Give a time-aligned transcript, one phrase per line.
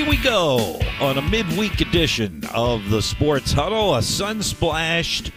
[0.00, 5.32] Away we go on a midweek edition of the Sports Huddle, a sun splashed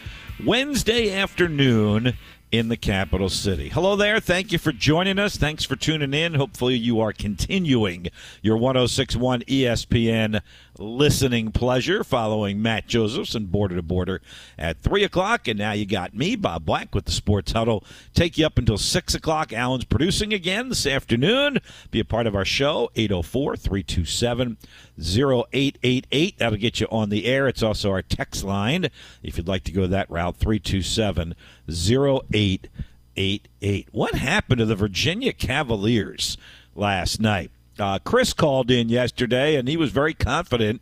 [0.45, 2.17] Wednesday afternoon
[2.51, 3.69] in the capital city.
[3.69, 4.19] Hello there.
[4.19, 5.37] Thank you for joining us.
[5.37, 6.33] Thanks for tuning in.
[6.33, 8.07] Hopefully, you are continuing
[8.41, 10.41] your 1061 ESPN
[10.77, 14.21] listening pleasure following Matt Josephs and Border to Border
[14.57, 15.47] at 3 o'clock.
[15.47, 17.83] And now you got me, Bob Black, with the Sports Huddle.
[18.13, 19.53] Take you up until 6 o'clock.
[19.53, 21.59] Alan's producing again this afternoon.
[21.89, 24.57] Be a part of our show, 804 327
[24.99, 26.37] 0888.
[26.37, 27.47] That'll get you on the air.
[27.47, 28.89] It's also our text line
[29.23, 31.35] if you'd like to go that route, 327
[31.71, 33.87] 0888.
[33.91, 36.37] What happened to the Virginia Cavaliers
[36.75, 37.51] last night?
[37.79, 40.81] Uh, Chris called in yesterday, and he was very confident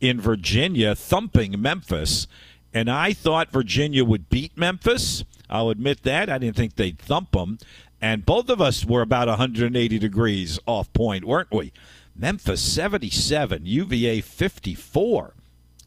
[0.00, 2.26] in Virginia thumping Memphis.
[2.72, 5.24] And I thought Virginia would beat Memphis.
[5.50, 6.28] I'll admit that.
[6.28, 7.58] I didn't think they'd thump them.
[8.00, 11.72] And both of us were about 180 degrees off point, weren't we?
[12.14, 15.34] Memphis 77, UVA 54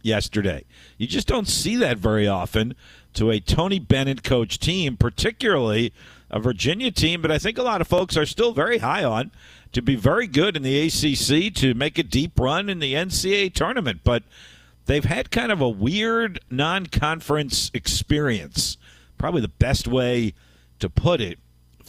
[0.03, 0.65] yesterday.
[0.97, 2.75] You just don't see that very often
[3.13, 5.93] to a Tony Bennett coach team, particularly
[6.29, 9.31] a Virginia team, but I think a lot of folks are still very high on
[9.73, 13.53] to be very good in the ACC, to make a deep run in the NCAA
[13.53, 14.01] tournament.
[14.03, 14.23] But
[14.85, 18.77] they've had kind of a weird non conference experience,
[19.17, 20.33] probably the best way
[20.79, 21.39] to put it,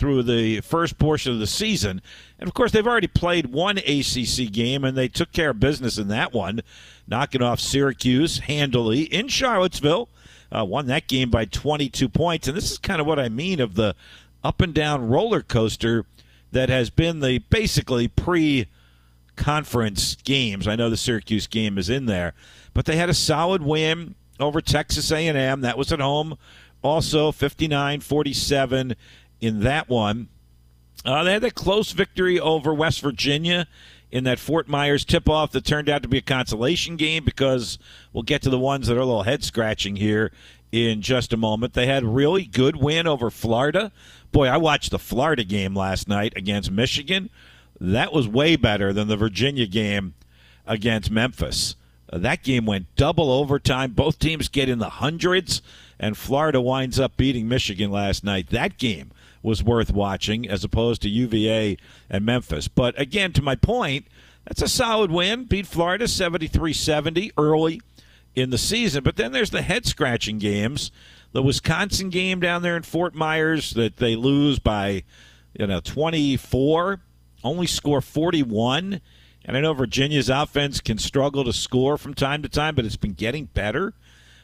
[0.03, 2.03] through the first portion of the season.
[2.36, 5.97] And of course, they've already played one ACC game, and they took care of business
[5.97, 6.62] in that one,
[7.06, 10.09] knocking off Syracuse handily in Charlottesville.
[10.50, 12.48] Uh, won that game by 22 points.
[12.48, 13.94] And this is kind of what I mean of the
[14.42, 16.05] up and down roller coaster
[16.50, 18.66] that has been the basically pre
[19.37, 20.66] conference games.
[20.66, 22.34] I know the Syracuse game is in there,
[22.75, 25.60] but they had a solid win over Texas A&M.
[25.60, 26.38] That was at home.
[26.82, 28.97] Also 59-47
[29.42, 30.28] in that one.
[31.04, 33.66] Uh, they had a close victory over West Virginia
[34.10, 37.78] in that Fort Myers tip off that turned out to be a consolation game because
[38.12, 40.31] we'll get to the ones that are a little head scratching here
[40.70, 41.72] in just a moment.
[41.75, 43.91] They had a really good win over Florida.
[44.31, 47.31] Boy, I watched the Florida game last night against Michigan.
[47.81, 50.14] That was way better than the Virginia game
[50.66, 51.75] against Memphis.
[52.12, 53.92] Uh, that game went double overtime.
[53.92, 55.62] Both teams get in the hundreds,
[55.98, 58.50] and Florida winds up beating Michigan last night.
[58.50, 59.10] That game
[59.42, 61.76] was worth watching as opposed to UVA
[62.08, 62.69] and Memphis.
[62.69, 64.06] But again, to my point,
[64.44, 65.44] that's a solid win.
[65.44, 67.81] Beat Florida 73 70 early
[68.34, 69.04] in the season.
[69.04, 70.91] But then there's the head scratching games.
[71.32, 75.04] The Wisconsin game down there in Fort Myers that they lose by,
[75.58, 77.00] you know, 24,
[77.42, 79.00] only score 41.
[79.44, 82.97] And I know Virginia's offense can struggle to score from time to time, but it's
[82.97, 83.94] been getting better.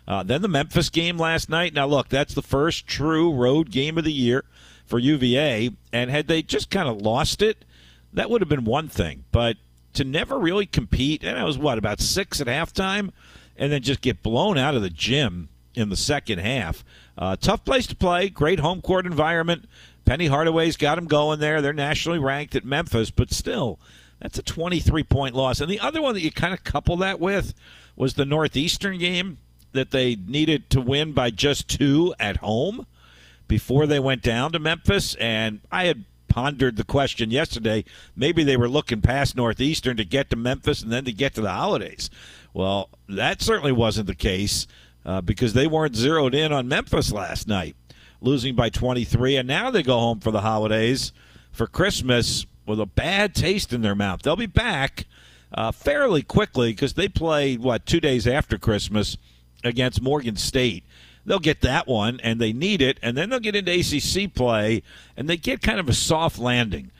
[0.07, 1.75] Uh, then the Memphis game last night.
[1.75, 4.45] Now, look, that's the first true road game of the year
[4.89, 5.71] for UVA.
[5.93, 7.65] And had they just kind of lost it,
[8.13, 9.25] that would have been one thing.
[9.31, 9.57] But
[9.95, 13.11] to never really compete, and it was what, about six at halftime,
[13.57, 16.85] and then just get blown out of the gym in the second half.
[17.17, 19.69] Uh, tough place to play, great home court environment.
[20.05, 21.61] Penny Hardaway's got them going there.
[21.61, 23.79] They're nationally ranked at Memphis, but still,
[24.21, 25.61] that's a 23 point loss.
[25.61, 27.55] And the other one that you kind of couple that with
[27.95, 29.39] was the Northeastern game
[29.73, 32.87] that they needed to win by just two at home
[33.49, 35.15] before they went down to Memphis.
[35.17, 37.85] And I had pondered the question yesterday.
[38.15, 41.41] Maybe they were looking past Northeastern to get to Memphis and then to get to
[41.41, 42.11] the holidays.
[42.53, 44.67] Well, that certainly wasn't the case
[45.05, 47.75] uh, because they weren't zeroed in on Memphis last night,
[48.21, 49.37] losing by 23.
[49.37, 51.13] And now they go home for the holidays
[51.51, 54.23] for Christmas with a bad taste in their mouth.
[54.23, 55.07] They'll be back
[55.53, 59.17] uh, fairly quickly because they play, what, two days after Christmas
[59.65, 60.85] against Morgan State
[61.29, 64.83] they'll get that one and they need it, and then they'll get into ACC play
[65.17, 66.91] and they get kind of a soft landing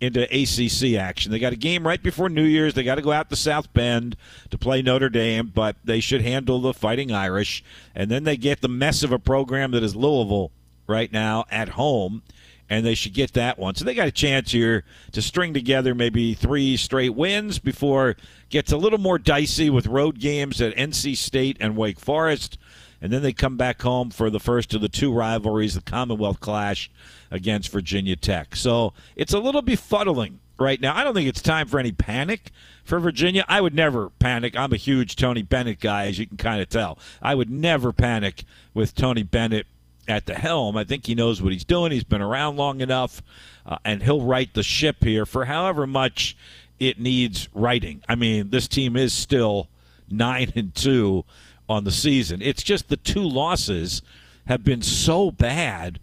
[0.00, 1.32] into ACC action.
[1.32, 2.74] They got a game right before New Year's.
[2.74, 4.16] They got to go out to South Bend
[4.50, 7.64] to play Notre Dame, but they should handle the Fighting Irish.
[7.94, 10.52] And then they get the mess of a program that is Louisville
[10.86, 12.22] right now at home,
[12.70, 13.74] and they should get that one.
[13.74, 18.18] So they got a chance here to string together maybe three straight wins before it
[18.50, 22.56] gets a little more dicey with road games at NC State and Wake Forest
[23.00, 26.40] and then they come back home for the first of the two rivalries, the Commonwealth
[26.40, 26.90] Clash
[27.30, 28.56] against Virginia Tech.
[28.56, 30.96] So it's a little befuddling right now.
[30.96, 32.50] I don't think it's time for any panic
[32.84, 33.44] for Virginia.
[33.48, 34.56] I would never panic.
[34.56, 36.98] I'm a huge Tony Bennett guy, as you can kind of tell.
[37.22, 39.66] I would never panic with Tony Bennett
[40.08, 40.76] at the helm.
[40.76, 41.92] I think he knows what he's doing.
[41.92, 43.22] He's been around long enough,
[43.66, 46.36] uh, and he'll right the ship here for however much
[46.80, 48.02] it needs righting.
[48.08, 49.68] I mean, this team is still
[50.10, 51.24] nine and two
[51.68, 52.40] on the season.
[52.42, 54.02] It's just the two losses
[54.46, 56.00] have been so bad.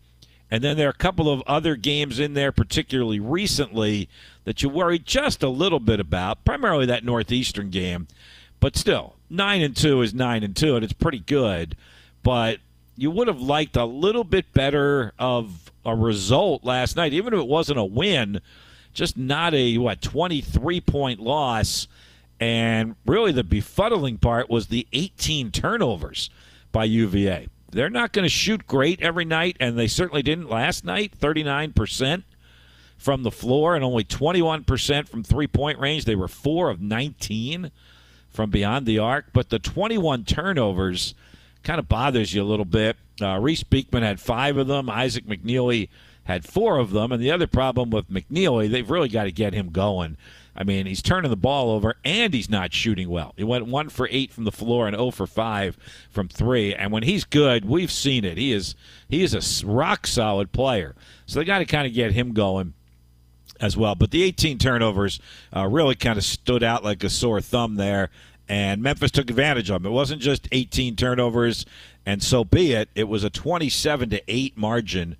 [0.51, 4.07] And then there are a couple of other games in there, particularly recently,
[4.44, 6.45] that you worry just a little bit about.
[6.45, 8.07] Primarily that Northeastern game,
[8.59, 11.75] but still, nine and two is nine and two, and it's pretty good.
[12.21, 12.59] But
[12.95, 17.39] you would have liked a little bit better of a result last night, even if
[17.39, 18.39] it wasn't a win.
[18.94, 21.88] Just not a what twenty three point loss.
[22.39, 26.29] And really, the befuddling part was the 18 turnovers
[26.71, 27.47] by UVA.
[27.71, 32.23] They're not going to shoot great every night, and they certainly didn't last night 39%
[32.97, 36.05] from the floor and only 21% from three point range.
[36.05, 37.71] They were four of 19
[38.29, 41.15] from beyond the arc, but the 21 turnovers
[41.63, 42.97] kind of bothers you a little bit.
[43.21, 45.89] Uh, Reece Beekman had five of them, Isaac McNeely
[46.25, 49.53] had four of them, and the other problem with McNeely, they've really got to get
[49.53, 50.17] him going.
[50.56, 53.34] I mean, he's turning the ball over and he's not shooting well.
[53.36, 55.78] He went one for eight from the floor and 0 for five
[56.10, 56.74] from three.
[56.74, 58.38] And when he's good, we've seen it.
[58.38, 58.75] He is
[59.10, 60.96] he is a rock solid player.
[61.25, 62.74] So they got to kind of get him going
[63.60, 63.96] as well.
[63.96, 65.19] But the 18 turnovers
[65.56, 68.10] uh, really kind of stood out like a sore thumb there.
[68.48, 69.92] And Memphis took advantage of them.
[69.92, 71.66] It wasn't just 18 turnovers,
[72.06, 72.90] and so be it.
[72.94, 75.18] It was a 27 to 8 margin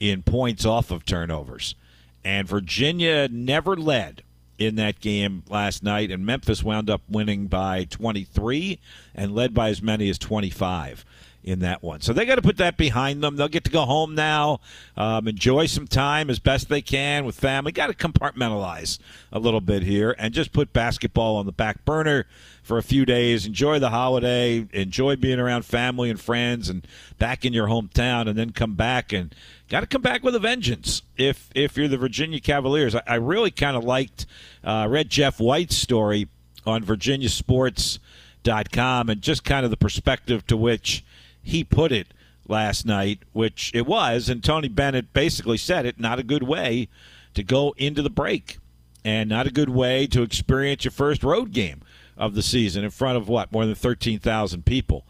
[0.00, 1.76] in points off of turnovers.
[2.24, 4.24] And Virginia never led
[4.64, 8.78] in that game last night, and Memphis wound up winning by 23
[9.14, 11.04] and led by as many as 25
[11.44, 12.00] in that one.
[12.00, 13.36] So they got to put that behind them.
[13.36, 14.60] They'll get to go home now,
[14.96, 17.70] um, enjoy some time as best they can with family.
[17.70, 18.98] Got to compartmentalize
[19.30, 22.26] a little bit here and just put basketball on the back burner
[22.62, 23.46] for a few days.
[23.46, 26.86] Enjoy the holiday, enjoy being around family and friends, and
[27.18, 29.34] back in your hometown, and then come back and
[29.68, 31.02] got to come back with a vengeance.
[31.16, 34.24] If if you're the Virginia Cavaliers, I, I really kind of liked
[34.64, 36.28] uh, read Jeff White's story
[36.66, 41.04] on VirginiaSports.com and just kind of the perspective to which
[41.44, 42.08] he put it
[42.48, 46.00] last night, which it was, and Tony Bennett basically said it.
[46.00, 46.88] Not a good way
[47.34, 48.58] to go into the break,
[49.04, 51.82] and not a good way to experience your first road game
[52.16, 55.04] of the season in front of what more than thirteen thousand people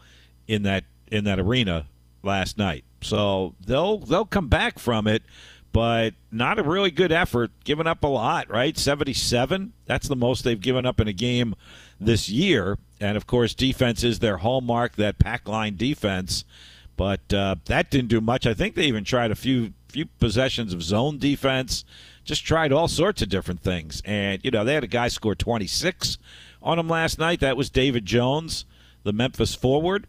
[0.47, 1.87] in that in that arena
[2.23, 2.83] last night.
[3.01, 5.23] So they'll they'll come back from it,
[5.75, 7.51] but not a really good effort.
[7.65, 8.77] Giving up a lot, right?
[8.77, 9.73] Seventy seven.
[9.85, 11.53] That's the most they've given up in a game
[11.99, 12.77] this year.
[13.01, 14.95] And of course, defense is their hallmark.
[14.95, 16.45] That pack line defense.
[16.95, 18.47] But uh, that didn't do much.
[18.47, 21.83] I think they even tried a few few possessions of zone defense.
[22.23, 24.01] Just tried all sorts of different things.
[24.05, 26.17] And you know they had a guy score 26
[26.63, 27.41] on them last night.
[27.41, 28.63] That was David Jones,
[29.03, 30.07] the Memphis forward,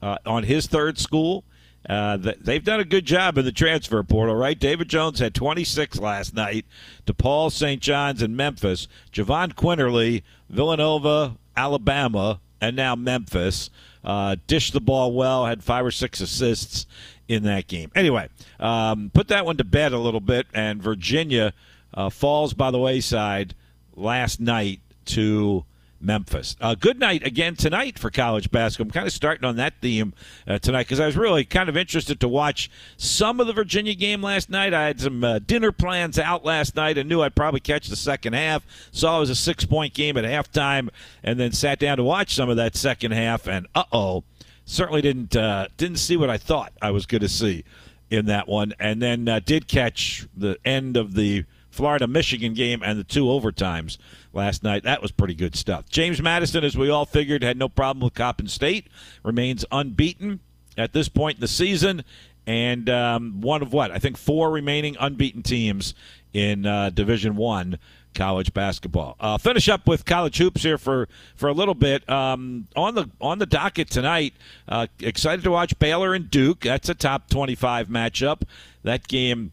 [0.00, 1.44] uh, on his third school.
[1.88, 4.58] Uh, they've done a good job in the transfer portal, right?
[4.58, 6.64] David Jones had 26 last night.
[7.06, 7.82] DePaul, St.
[7.82, 8.86] John's, and Memphis.
[9.12, 13.70] Jahvon Quinerly, Villanova, Alabama, and now Memphis.
[14.04, 16.86] Uh, dished the ball well, had five or six assists
[17.28, 17.90] in that game.
[17.94, 18.28] Anyway,
[18.58, 21.52] um, put that one to bed a little bit, and Virginia
[21.94, 23.54] uh, falls by the wayside
[23.94, 25.64] last night to
[26.02, 26.56] Memphis.
[26.60, 28.88] Uh, good night again tonight for college basketball.
[28.88, 30.12] I'm kind of starting on that theme
[30.46, 33.94] uh, tonight because I was really kind of interested to watch some of the Virginia
[33.94, 34.74] game last night.
[34.74, 37.96] I had some uh, dinner plans out last night and knew I'd probably catch the
[37.96, 38.66] second half.
[38.90, 40.88] Saw it was a six point game at halftime
[41.22, 43.46] and then sat down to watch some of that second half.
[43.46, 44.24] And uh oh,
[44.64, 47.64] certainly didn't uh, didn't see what I thought I was going to see
[48.10, 48.74] in that one.
[48.78, 53.24] And then uh, did catch the end of the Florida Michigan game and the two
[53.24, 53.98] overtimes
[54.32, 54.84] last night.
[54.84, 55.88] That was pretty good stuff.
[55.88, 58.86] James Madison, as we all figured, had no problem with Coppin State,
[59.24, 60.40] remains unbeaten
[60.78, 62.04] at this point in the season,
[62.46, 65.94] and um, one of what I think four remaining unbeaten teams
[66.32, 67.78] in uh, Division One
[68.14, 69.16] college basketball.
[69.18, 72.08] Uh, finish up with college hoops here for, for a little bit.
[72.10, 74.34] Um, on the on the docket tonight,
[74.68, 76.60] uh, excited to watch Baylor and Duke.
[76.60, 78.42] That's a top twenty five matchup.
[78.82, 79.52] That game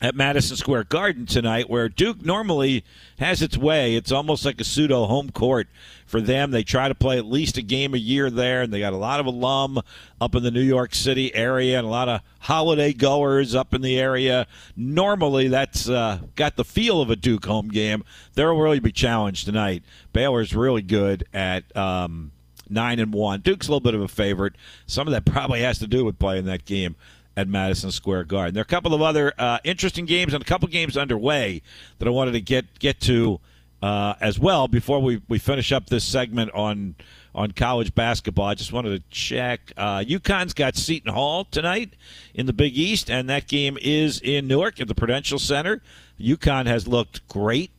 [0.00, 2.84] at Madison Square Garden tonight, where Duke normally
[3.18, 3.96] has its way.
[3.96, 5.68] It's almost like a pseudo home court
[6.06, 6.50] for them.
[6.50, 8.98] They try to play at least a game a year there, and they got a
[8.98, 9.80] lot of alum
[10.20, 13.82] up in the New York City area and a lot of holiday goers up in
[13.82, 14.46] the area.
[14.74, 18.02] Normally, that's uh, got the feel of a Duke home game.
[18.34, 19.82] They'll really be challenged tonight.
[20.12, 21.76] Baylor's really good at.
[21.76, 22.32] Um,
[22.72, 23.40] nine and one.
[23.40, 24.54] Duke's a little bit of a favorite.
[24.86, 26.94] Some of that probably has to do with playing that game
[27.40, 28.54] at Madison Square Garden.
[28.54, 31.62] There are a couple of other uh, interesting games and a couple games underway
[31.98, 33.40] that I wanted to get get to
[33.82, 36.96] uh, as well before we, we finish up this segment on
[37.34, 38.46] on college basketball.
[38.46, 39.72] I just wanted to check.
[39.76, 41.94] Uh, UConn's got Seton Hall tonight
[42.34, 45.80] in the Big East, and that game is in Newark at the Prudential Center.
[46.20, 47.70] UConn has looked great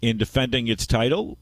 [0.00, 1.36] in defending its title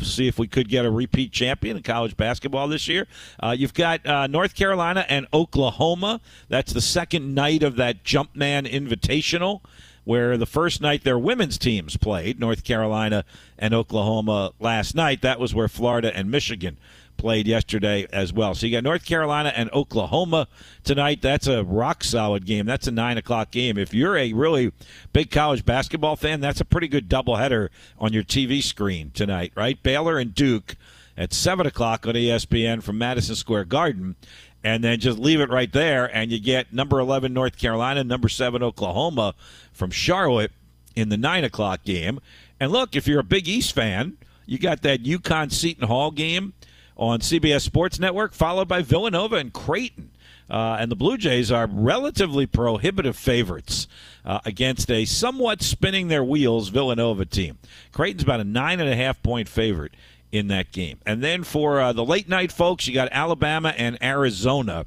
[0.00, 3.06] see if we could get a repeat champion in college basketball this year.
[3.40, 6.20] Uh, you've got uh, North Carolina and Oklahoma.
[6.48, 9.62] That's the second night of that Jumpman Invitational,
[10.04, 13.24] where the first night their women's teams played, North Carolina
[13.58, 15.22] and Oklahoma last night.
[15.22, 16.78] That was where Florida and Michigan
[17.24, 18.54] played yesterday as well.
[18.54, 20.46] So you got North Carolina and Oklahoma
[20.84, 21.22] tonight.
[21.22, 22.66] That's a rock solid game.
[22.66, 23.78] That's a nine o'clock game.
[23.78, 24.72] If you're a really
[25.14, 29.82] big college basketball fan, that's a pretty good doubleheader on your TV screen tonight, right?
[29.82, 30.76] Baylor and Duke
[31.16, 34.16] at seven o'clock on ESPN from Madison Square Garden.
[34.62, 38.28] And then just leave it right there, and you get number 11 North Carolina, number
[38.28, 39.34] 7 Oklahoma
[39.72, 40.52] from Charlotte
[40.94, 42.20] in the 9 o'clock game.
[42.60, 46.52] And look, if you're a Big East fan, you got that UConn Seton Hall game
[46.96, 50.10] on CBS Sports Network, followed by Villanova and Creighton.
[50.48, 53.88] Uh, and the Blue Jays are relatively prohibitive favorites
[54.24, 57.58] uh, against a somewhat spinning their wheels Villanova team.
[57.92, 59.94] Creighton's about a nine and a half point favorite
[60.32, 60.98] in that game.
[61.06, 64.84] And then for uh, the late night folks, you got Alabama and Arizona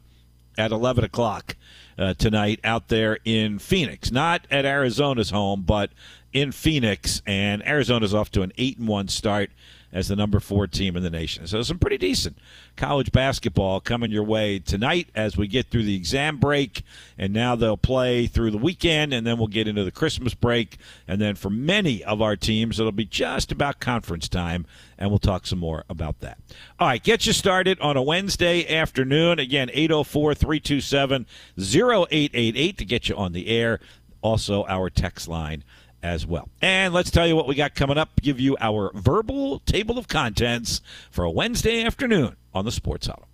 [0.58, 1.56] at 11 o'clock
[1.98, 4.12] uh, tonight out there in Phoenix.
[4.12, 5.92] Not at Arizona's home, but
[6.34, 7.22] in Phoenix.
[7.26, 9.52] And Arizona's off to an 8 and 1 start
[9.98, 11.48] as the number four team in the nation.
[11.48, 12.38] So some pretty decent
[12.76, 16.84] college basketball coming your way tonight as we get through the exam break,
[17.18, 20.78] and now they'll play through the weekend, and then we'll get into the Christmas break,
[21.08, 24.68] and then for many of our teams, it'll be just about conference time,
[25.00, 26.38] and we'll talk some more about that.
[26.80, 29.40] All right, get you started on a Wednesday afternoon.
[29.40, 31.26] Again, 804 327
[31.58, 33.80] 0888 to get you on the air.
[34.22, 35.64] Also, our text line
[36.04, 36.50] as well.
[36.62, 38.22] And let's tell you what we got coming up.
[38.22, 43.28] Give you our verbal table of contents for a Wednesday afternoon on the Sports Huddle.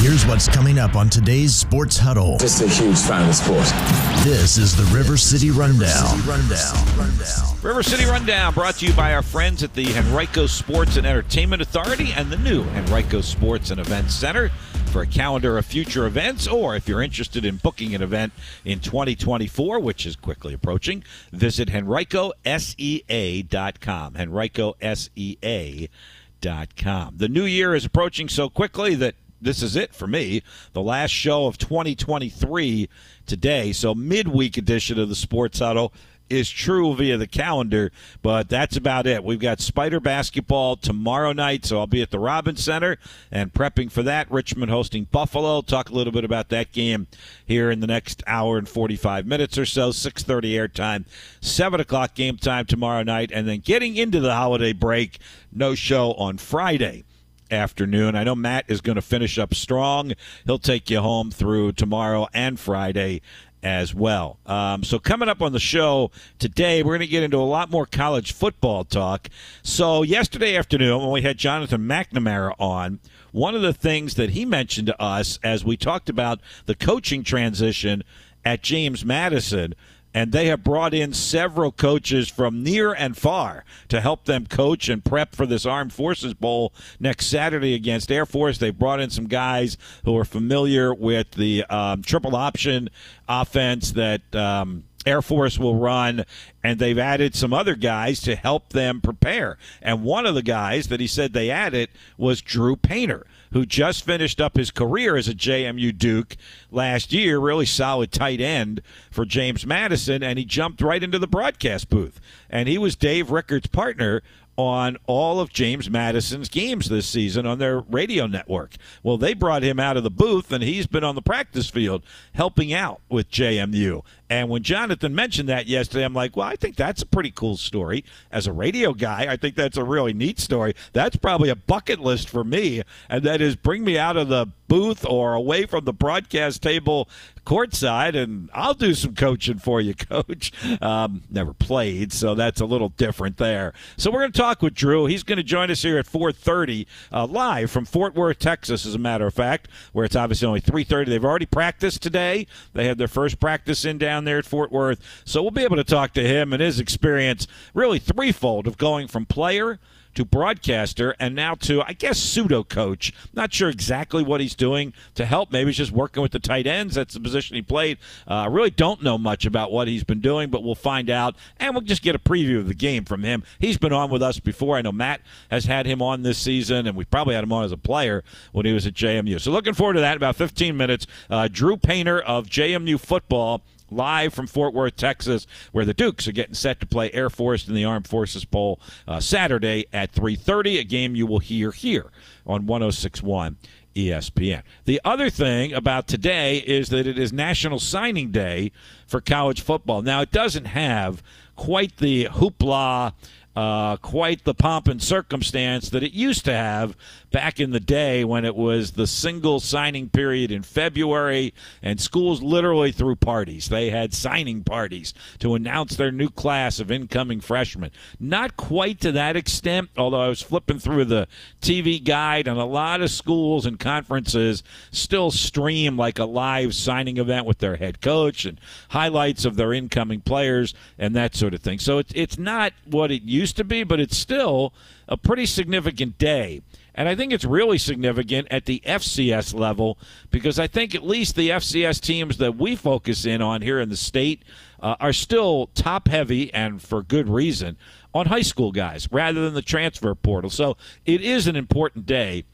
[0.00, 2.38] Here's what's coming up on today's Sports Huddle.
[2.38, 4.24] Just a huge fan of the sport.
[4.24, 6.04] This is the River City Rundown.
[6.24, 6.74] Rundown.
[6.96, 7.60] Rundown.
[7.62, 11.60] River City Rundown brought to you by our friends at the Henrico Sports and Entertainment
[11.62, 14.50] Authority and the new Henrico Sports and Events Center
[14.88, 18.32] for a calendar of future events, or if you're interested in booking an event
[18.64, 24.14] in 2024, which is quickly approaching, visit henricosea.com.
[24.14, 27.14] henricosea.com.
[27.16, 30.42] The new year is approaching so quickly that this is it for me.
[30.72, 32.88] The last show of 2023
[33.26, 33.72] today.
[33.72, 35.92] So, midweek edition of the Sports Huddle
[36.28, 37.92] is true via the calendar,
[38.22, 39.24] but that's about it.
[39.24, 42.98] We've got Spider basketball tomorrow night, so I'll be at the Robins Center
[43.30, 44.30] and prepping for that.
[44.30, 45.62] Richmond hosting Buffalo.
[45.62, 47.06] Talk a little bit about that game
[47.44, 49.90] here in the next hour and 45 minutes or so.
[49.90, 51.04] 6:30 airtime,
[51.40, 55.18] 7 o'clock game time tomorrow night, and then getting into the holiday break.
[55.52, 57.04] No show on Friday
[57.50, 58.16] afternoon.
[58.16, 60.12] I know Matt is going to finish up strong.
[60.44, 63.22] He'll take you home through tomorrow and Friday
[63.66, 64.38] as well.
[64.46, 67.68] Um, so, coming up on the show today, we're going to get into a lot
[67.68, 69.28] more college football talk.
[69.64, 73.00] So, yesterday afternoon, when we had Jonathan McNamara on,
[73.32, 77.24] one of the things that he mentioned to us as we talked about the coaching
[77.24, 78.04] transition
[78.44, 79.74] at James Madison
[80.16, 84.88] and they have brought in several coaches from near and far to help them coach
[84.88, 88.56] and prep for this Armed Forces Bowl next Saturday against Air Force.
[88.56, 92.88] They've brought in some guys who are familiar with the um, triple option
[93.28, 94.34] offense that.
[94.34, 96.24] Um, Air Force will run,
[96.64, 99.56] and they've added some other guys to help them prepare.
[99.80, 103.24] And one of the guys that he said they added was Drew Painter,
[103.56, 106.36] who just finished up his career as a JMU Duke
[106.70, 111.26] last year, really solid tight end for James Madison, and he jumped right into the
[111.26, 112.20] broadcast booth.
[112.50, 114.22] And he was Dave Rickard's partner
[114.58, 118.74] on all of James Madison's games this season on their radio network.
[119.02, 122.02] Well, they brought him out of the booth, and he's been on the practice field
[122.34, 124.02] helping out with JMU.
[124.28, 127.56] And when Jonathan mentioned that yesterday, I'm like, well, I think that's a pretty cool
[127.56, 128.04] story.
[128.32, 130.74] As a radio guy, I think that's a really neat story.
[130.92, 134.48] That's probably a bucket list for me, and that is bring me out of the
[134.68, 137.08] booth or away from the broadcast table
[137.46, 140.52] courtside, and I'll do some coaching for you, coach.
[140.82, 143.72] Um, never played, so that's a little different there.
[143.96, 145.06] So we're going to talk with Drew.
[145.06, 148.94] He's going to join us here at 4:30 uh, live from Fort Worth, Texas, as
[148.94, 151.06] a matter of fact, where it's obviously only 3:30.
[151.06, 152.46] They've already practiced today.
[152.74, 155.76] They had their first practice in down there at Fort Worth, so we'll be able
[155.76, 159.78] to talk to him and his experience, really threefold of going from player
[160.16, 163.12] to broadcaster and now to, I guess, pseudo coach.
[163.32, 165.52] Not sure exactly what he's doing to help.
[165.52, 166.94] Maybe he's just working with the tight ends.
[166.94, 167.98] That's the position he played.
[168.26, 171.10] Uh, I uh, really don't know much about what he's been doing, but we'll find
[171.10, 171.36] out.
[171.60, 173.44] And we'll just get a preview of the game from him.
[173.58, 174.76] He's been on with us before.
[174.76, 175.20] I know Matt
[175.50, 178.24] has had him on this season, and we probably had him on as a player
[178.52, 179.38] when he was at JMU.
[179.40, 180.16] So looking forward to that.
[180.16, 181.06] About 15 minutes.
[181.28, 186.32] Uh, Drew Painter of JMU football live from Fort Worth, Texas, where the Dukes are
[186.32, 190.80] getting set to play Air Force in the Armed Forces Bowl uh, Saturday at 3:30.
[190.80, 192.10] A game you will hear here
[192.46, 193.56] on 106.1
[193.94, 194.62] ESPN.
[194.84, 198.72] The other thing about today is that it is National Signing Day
[199.06, 200.02] for college football.
[200.02, 201.22] Now it doesn't have
[201.56, 203.14] quite the hoopla
[203.56, 206.94] uh, quite the pomp and circumstance that it used to have
[207.30, 212.42] back in the day when it was the single signing period in February and schools
[212.42, 213.68] literally threw parties.
[213.68, 217.92] They had signing parties to announce their new class of incoming freshmen.
[218.20, 221.26] Not quite to that extent, although I was flipping through the
[221.62, 227.16] TV guide and a lot of schools and conferences still stream like a live signing
[227.16, 228.60] event with their head coach and
[228.90, 231.78] highlights of their incoming players and that sort of thing.
[231.78, 234.74] So it's, it's not what it used used to be, but it's still
[235.06, 236.62] a pretty significant day.
[236.96, 239.98] And I think it's really significant at the FCS level
[240.32, 243.88] because I think at least the FCS teams that we focus in on here in
[243.88, 244.42] the state
[244.80, 247.76] uh, are still top heavy and for good reason
[248.12, 250.50] on high school guys rather than the transfer portal.
[250.50, 252.46] So it is an important day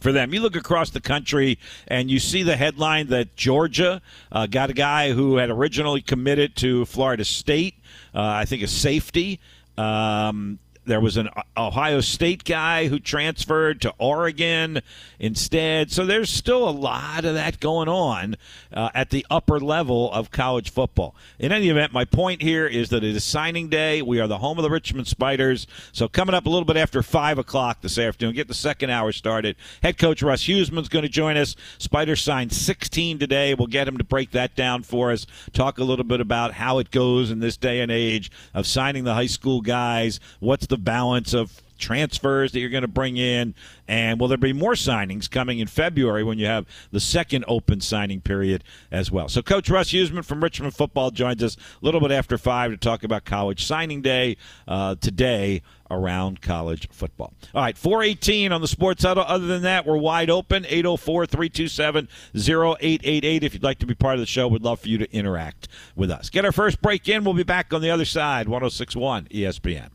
[0.00, 0.32] for them.
[0.32, 4.00] You look across the country and you see the headline that Georgia
[4.32, 7.74] uh, got a guy who had originally committed to Florida State,
[8.14, 9.40] uh, I think a safety.
[9.76, 14.80] Um, there was an Ohio State guy who transferred to Oregon
[15.18, 15.90] instead.
[15.90, 18.36] So there's still a lot of that going on
[18.72, 21.14] uh, at the upper level of college football.
[21.38, 24.02] In any event, my point here is that it is signing day.
[24.02, 25.66] We are the home of the Richmond Spiders.
[25.92, 29.12] So coming up a little bit after 5 o'clock this afternoon, get the second hour
[29.12, 29.56] started.
[29.82, 31.56] Head coach Russ Huesman's going to join us.
[31.78, 33.54] Spiders signed 16 today.
[33.54, 36.78] We'll get him to break that down for us, talk a little bit about how
[36.78, 40.20] it goes in this day and age of signing the high school guys.
[40.40, 43.54] What's the the balance of transfers that you're going to bring in?
[43.86, 47.80] And will there be more signings coming in February when you have the second open
[47.80, 49.28] signing period as well?
[49.28, 52.76] So, Coach Russ Huesman from Richmond Football joins us a little bit after 5 to
[52.76, 57.32] talk about college signing day uh, today around college football.
[57.54, 59.24] All right, 418 on the Sports Huddle.
[59.28, 60.64] Other than that, we're wide open.
[60.64, 63.44] 804 327 0888.
[63.44, 65.68] If you'd like to be part of the show, we'd love for you to interact
[65.94, 66.30] with us.
[66.30, 67.22] Get our first break in.
[67.22, 69.90] We'll be back on the other side, 1061 ESPN.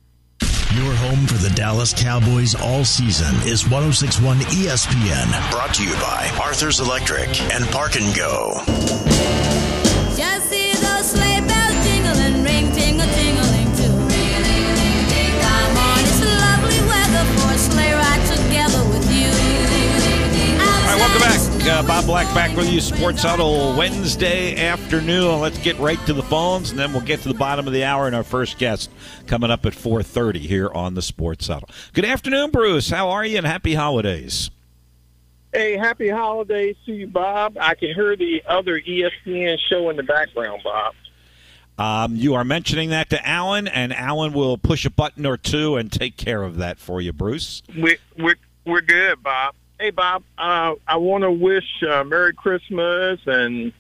[0.76, 5.50] Your home for the Dallas Cowboys all season is 1061 ESPN.
[5.50, 8.62] Brought to you by Arthur's Electric and Park and Go.
[10.16, 13.90] Just see those sleigh bells jingling, ring, tingle, tingling too.
[15.42, 19.26] Come on, it's lovely weather for a sleigh ride together with you.
[20.62, 21.49] All right, welcome back.
[21.62, 25.40] Uh, Bob Black back with you, Sports Huddle Wednesday afternoon.
[25.40, 27.84] Let's get right to the phones, and then we'll get to the bottom of the
[27.84, 28.90] hour and our first guest
[29.28, 31.70] coming up at 4.30 here on the Sports Huddle.
[31.94, 32.90] Good afternoon, Bruce.
[32.90, 34.50] How are you, and happy holidays.
[35.54, 37.58] Hey, happy holidays to you, Bob.
[37.60, 40.96] I can hear the other ESPN show in the background, Bob.
[41.78, 45.76] Um, you are mentioning that to Alan, and Alan will push a button or two
[45.76, 47.62] and take care of that for you, Bruce.
[47.78, 49.56] We, we're, we're good, Bob.
[49.80, 53.72] Hey, Bob, uh, I want to wish uh, Merry Christmas and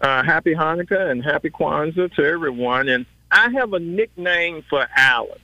[0.00, 2.88] uh, Happy Hanukkah and Happy Kwanzaa to everyone.
[2.88, 5.38] And I have a nickname for Alan,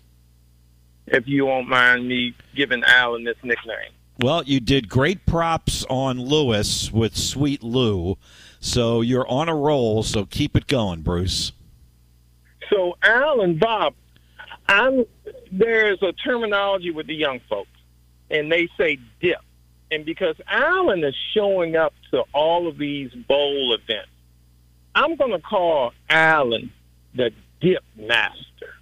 [1.07, 3.93] if you won't mind me giving Alan this nickname.
[4.19, 8.19] Well, you did great props on Lewis with Sweet Lou,
[8.59, 10.03] so you're on a roll.
[10.03, 11.53] So keep it going, Bruce.
[12.69, 13.95] So, Alan, Bob,
[14.67, 15.05] I'm
[15.53, 17.71] there's a terminology with the young folks,
[18.29, 19.39] and they say dip.
[19.91, 24.11] And because Alan is showing up to all of these bowl events,
[24.95, 26.73] I'm going to call Alan
[27.15, 28.75] the dip master.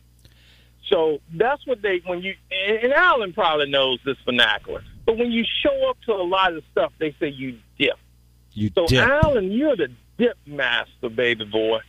[0.88, 5.44] So that's what they, when you, and Alan probably knows this vernacular, but when you
[5.62, 7.96] show up to a lot of stuff, they say you dip.
[8.52, 9.06] You so dip.
[9.06, 11.80] Alan, you're the dip master, baby boy.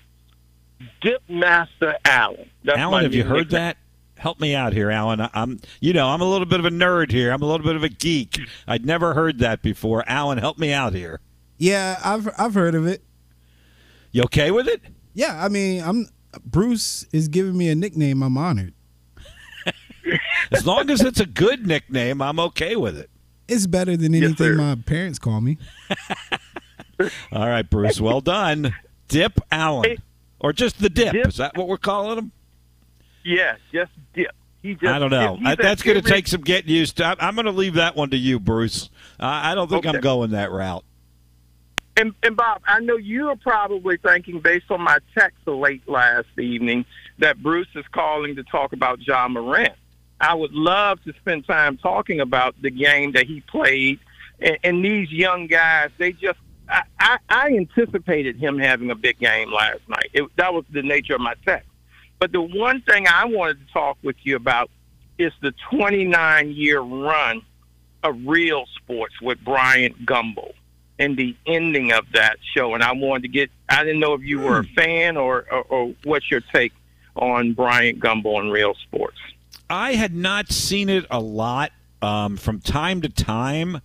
[1.01, 2.49] Dip master Alan.
[2.63, 3.77] That's Alan, have you heard that?
[4.17, 5.27] Help me out here, Alan.
[5.33, 7.31] I'm, you know, I'm a little bit of a nerd here.
[7.31, 8.39] I'm a little bit of a geek.
[8.67, 10.03] I'd never heard that before.
[10.07, 11.19] Alan, help me out here.
[11.57, 13.03] Yeah, I've I've heard of it.
[14.11, 14.81] You okay with it?
[15.13, 16.07] Yeah, I mean, I'm
[16.45, 18.21] Bruce is giving me a nickname.
[18.23, 18.73] I'm honored.
[20.51, 23.09] as long as it's a good nickname, I'm okay with it.
[23.47, 25.57] It's better than anything yes, my parents call me.
[27.31, 27.99] All right, Bruce.
[27.99, 28.73] Well done,
[29.07, 29.97] Dip Alan,
[30.39, 31.13] or just the Dip.
[31.13, 31.27] dip.
[31.27, 32.31] Is that what we're calling him?
[33.23, 34.31] Yeah, just dip.
[34.61, 35.37] He just, I don't know.
[35.45, 37.05] a That's going to take some getting used to.
[37.05, 38.89] I- I'm going to leave that one to you, Bruce.
[39.19, 40.85] Uh, I don't think I'm going that route.
[41.95, 46.27] And, and Bob, I know you are probably thinking, based on my text late last
[46.39, 46.85] evening,
[47.19, 49.73] that Bruce is calling to talk about Ja Morant.
[50.19, 53.99] I would love to spend time talking about the game that he played,
[54.39, 55.91] and, and these young guys.
[55.97, 60.09] They just, I, I, I anticipated him having a big game last night.
[60.13, 61.67] It, that was the nature of my text.
[62.23, 64.71] But the one thing I wanted to talk with you about
[65.17, 67.41] is the 29 year run
[68.01, 70.53] of real sports with Bryant Gumbel
[70.97, 72.75] and the ending of that show.
[72.75, 75.63] And I wanted to get, I didn't know if you were a fan or, or,
[75.63, 76.71] or what's your take
[77.17, 79.17] on Bryant Gumbel and real sports.
[79.69, 83.81] I had not seen it a lot um, from time to time.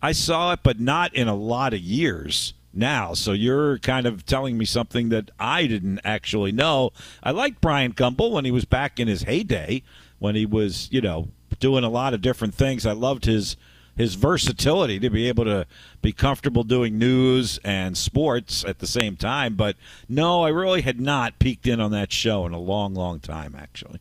[0.00, 3.14] I saw it, but not in a lot of years now.
[3.14, 6.90] So you're kind of telling me something that I didn't actually know.
[7.22, 9.82] I liked Bryant Gumbel when he was back in his heyday,
[10.18, 11.28] when he was, you know,
[11.60, 12.86] doing a lot of different things.
[12.86, 13.56] I loved his
[13.94, 15.66] his versatility to be able to
[16.00, 19.54] be comfortable doing news and sports at the same time.
[19.54, 19.76] But
[20.08, 23.54] no, I really had not peeked in on that show in a long, long time,
[23.54, 24.00] actually.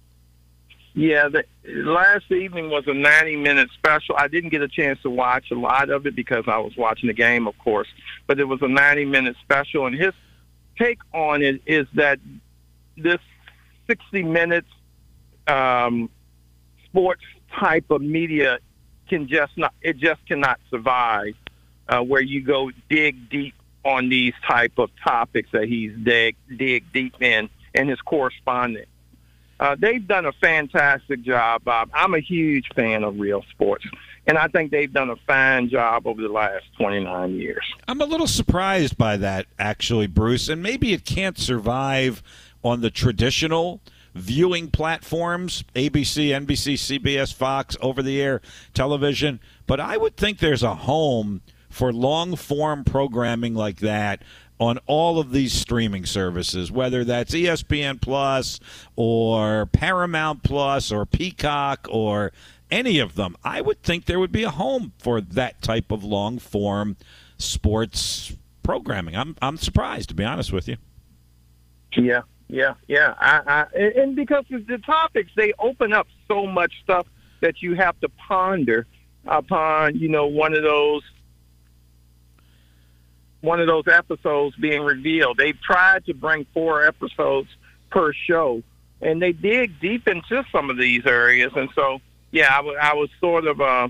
[0.93, 4.15] Yeah, the, last evening was a 90 minute special.
[4.17, 7.07] I didn't get a chance to watch a lot of it because I was watching
[7.07, 7.87] the game, of course,
[8.27, 9.85] but it was a 90 minute special.
[9.85, 10.13] And his
[10.77, 12.19] take on it is that
[12.97, 13.19] this
[13.87, 14.67] 60 minutes
[15.47, 16.09] um,
[16.85, 17.23] sports
[17.57, 18.59] type of media
[19.07, 21.35] can just not, it just cannot survive
[21.87, 26.83] uh, where you go dig deep on these type of topics that he's dig, dig
[26.91, 28.87] deep in and his correspondent.
[29.61, 31.91] Uh, they've done a fantastic job, Bob.
[31.93, 33.85] I'm a huge fan of real sports,
[34.25, 37.63] and I think they've done a fine job over the last 29 years.
[37.87, 40.49] I'm a little surprised by that, actually, Bruce.
[40.49, 42.23] And maybe it can't survive
[42.63, 43.81] on the traditional
[44.15, 48.41] viewing platforms ABC, NBC, CBS, Fox, over the air
[48.73, 49.39] television.
[49.67, 54.23] But I would think there's a home for long form programming like that
[54.61, 58.59] on all of these streaming services, whether that's ESPN Plus
[58.95, 62.31] or Paramount Plus or Peacock or
[62.69, 63.35] any of them.
[63.43, 66.95] I would think there would be a home for that type of long form
[67.39, 69.15] sports programming.
[69.15, 70.77] I'm I'm surprised to be honest with you.
[71.97, 73.15] Yeah, yeah, yeah.
[73.19, 77.07] I, I, and because the topics, they open up so much stuff
[77.39, 78.85] that you have to ponder
[79.25, 79.97] upon.
[79.97, 81.01] You know, one of those
[83.41, 85.37] one of those episodes being revealed.
[85.37, 87.49] They've tried to bring four episodes
[87.89, 88.63] per show,
[89.01, 91.51] and they dig deep into some of these areas.
[91.55, 91.99] And so,
[92.31, 93.89] yeah, I was sort of uh,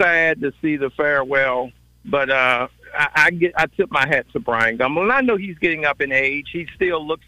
[0.00, 1.70] sad to see the farewell,
[2.04, 5.36] but uh, I, I get I tip my hat to Bryant Gumbel, and I know
[5.36, 6.48] he's getting up in age.
[6.52, 7.26] He still looks,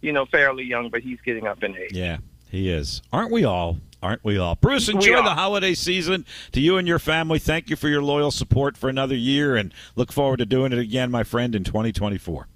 [0.00, 1.92] you know, fairly young, but he's getting up in age.
[1.92, 2.18] Yeah,
[2.50, 3.02] he is.
[3.12, 3.78] Aren't we all?
[4.02, 4.54] Aren't we all?
[4.54, 6.24] Bruce, enjoy the holiday season.
[6.52, 9.74] To you and your family, thank you for your loyal support for another year and
[9.94, 12.46] look forward to doing it again, my friend, in 2024.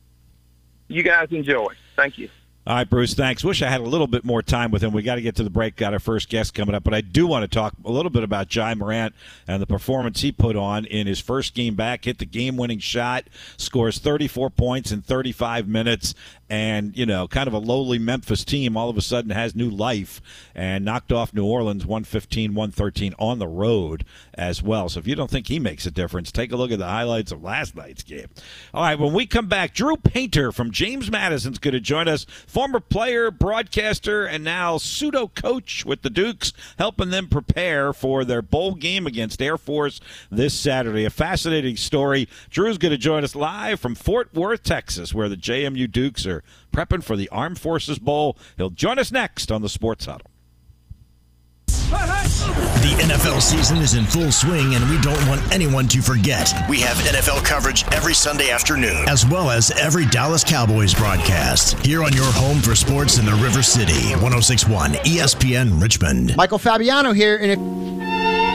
[0.88, 1.74] You guys enjoy.
[1.96, 2.30] Thank you.
[2.66, 3.44] All right, Bruce, thanks.
[3.44, 4.94] Wish I had a little bit more time with him.
[4.94, 5.76] We got to get to the break.
[5.76, 8.22] Got our first guest coming up, but I do want to talk a little bit
[8.22, 9.14] about Ja Morant
[9.46, 12.06] and the performance he put on in his first game back.
[12.06, 13.24] Hit the game-winning shot,
[13.58, 16.14] scores 34 points in 35 minutes,
[16.48, 19.70] and you know, kind of a lowly Memphis team all of a sudden has new
[19.70, 20.20] life
[20.54, 24.04] and knocked off New Orleans 115-113 on the road
[24.34, 24.88] as well.
[24.88, 27.32] So if you don't think he makes a difference, take a look at the highlights
[27.32, 28.28] of last night's game.
[28.72, 32.26] All right, when we come back, Drew Painter from James Madison's going to join us.
[32.46, 38.42] Former player, broadcaster, and now pseudo coach with the Dukes, helping them prepare for their
[38.42, 41.04] bowl game against Air Force this Saturday.
[41.04, 42.28] A fascinating story.
[42.50, 46.33] Drew's going to join us live from Fort Worth, Texas, where the JMU Dukes are
[46.72, 48.36] prepping for the Armed Forces Bowl.
[48.56, 50.30] He'll join us next on the Sports Huddle.
[51.94, 56.52] The NFL season is in full swing, and we don't want anyone to forget.
[56.68, 61.78] We have NFL coverage every Sunday afternoon, as well as every Dallas Cowboys broadcast.
[61.84, 66.36] Here on your home for sports in the River City, 1061 ESPN Richmond.
[66.36, 68.53] Michael Fabiano here, and if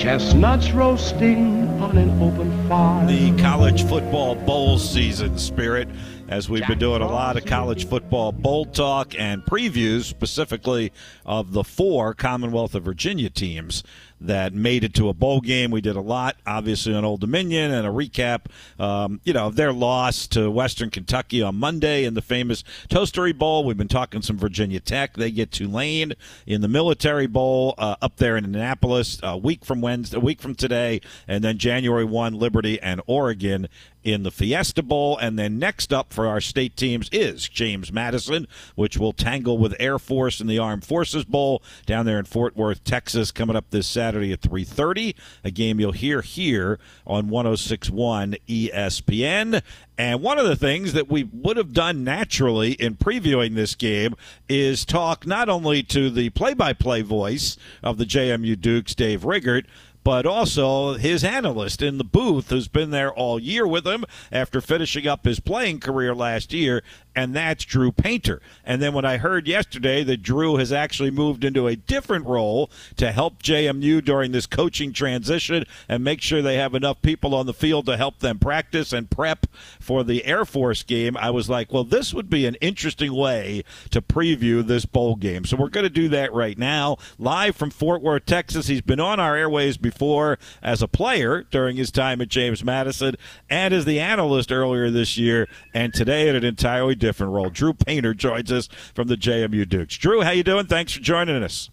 [0.00, 3.06] Chestnuts roasting on an open fire.
[3.06, 5.90] the college football bowl season spirit
[6.26, 10.90] as we've been doing a lot of college football bowl talk and previews, specifically
[11.26, 13.82] of the four Commonwealth of Virginia teams
[14.20, 15.70] that made it to a bowl game.
[15.70, 18.46] We did a lot, obviously, on Old Dominion and a recap,
[18.78, 23.36] um, you know, of their loss to Western Kentucky on Monday in the famous Toastery
[23.36, 23.64] Bowl.
[23.64, 25.14] We've been talking some Virginia Tech.
[25.14, 26.12] They get Tulane
[26.46, 30.40] in the Military Bowl uh, up there in Annapolis a week from Wednesday, a week
[30.40, 33.68] from today, and then January 1, Liberty and Oregon
[34.04, 35.16] in the Fiesta Bowl.
[35.18, 39.74] And then next up for our state teams is James Madison, which will tangle with
[39.78, 43.70] Air Force in the Armed Forces Bowl down there in Fort Worth, Texas, coming up
[43.70, 45.14] this Saturday at 3:30.
[45.44, 49.62] A game you'll hear here on 106.1 ESPN.
[49.98, 54.14] And one of the things that we would have done naturally in previewing this game
[54.48, 59.66] is talk not only to the play-by-play voice of the JMU Dukes, Dave Riggert,
[60.02, 64.60] but also his analyst in the booth who's been there all year with him after
[64.60, 66.82] finishing up his playing career last year
[67.14, 68.40] and that's Drew Painter.
[68.64, 72.70] And then when I heard yesterday that Drew has actually moved into a different role
[72.96, 77.46] to help JMU during this coaching transition and make sure they have enough people on
[77.46, 79.46] the field to help them practice and prep
[79.78, 83.64] for the Air Force game, I was like, well, this would be an interesting way
[83.90, 85.44] to preview this bowl game.
[85.44, 88.68] So we're going to do that right now, live from Fort Worth, Texas.
[88.68, 93.16] He's been on our airways before as a player during his time at James Madison
[93.48, 97.50] and as the analyst earlier this year, and today at an entirely different role.
[97.50, 99.96] Drew Painter joins us from the JMU Dukes.
[99.96, 100.66] Drew, how you doing?
[100.66, 101.70] Thanks for joining us.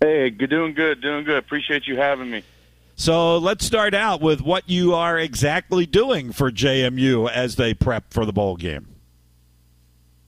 [0.00, 1.36] Hey, good, doing good, doing good.
[1.36, 2.42] Appreciate you having me.
[2.96, 8.12] So let's start out with what you are exactly doing for JMU as they prep
[8.12, 8.88] for the bowl game.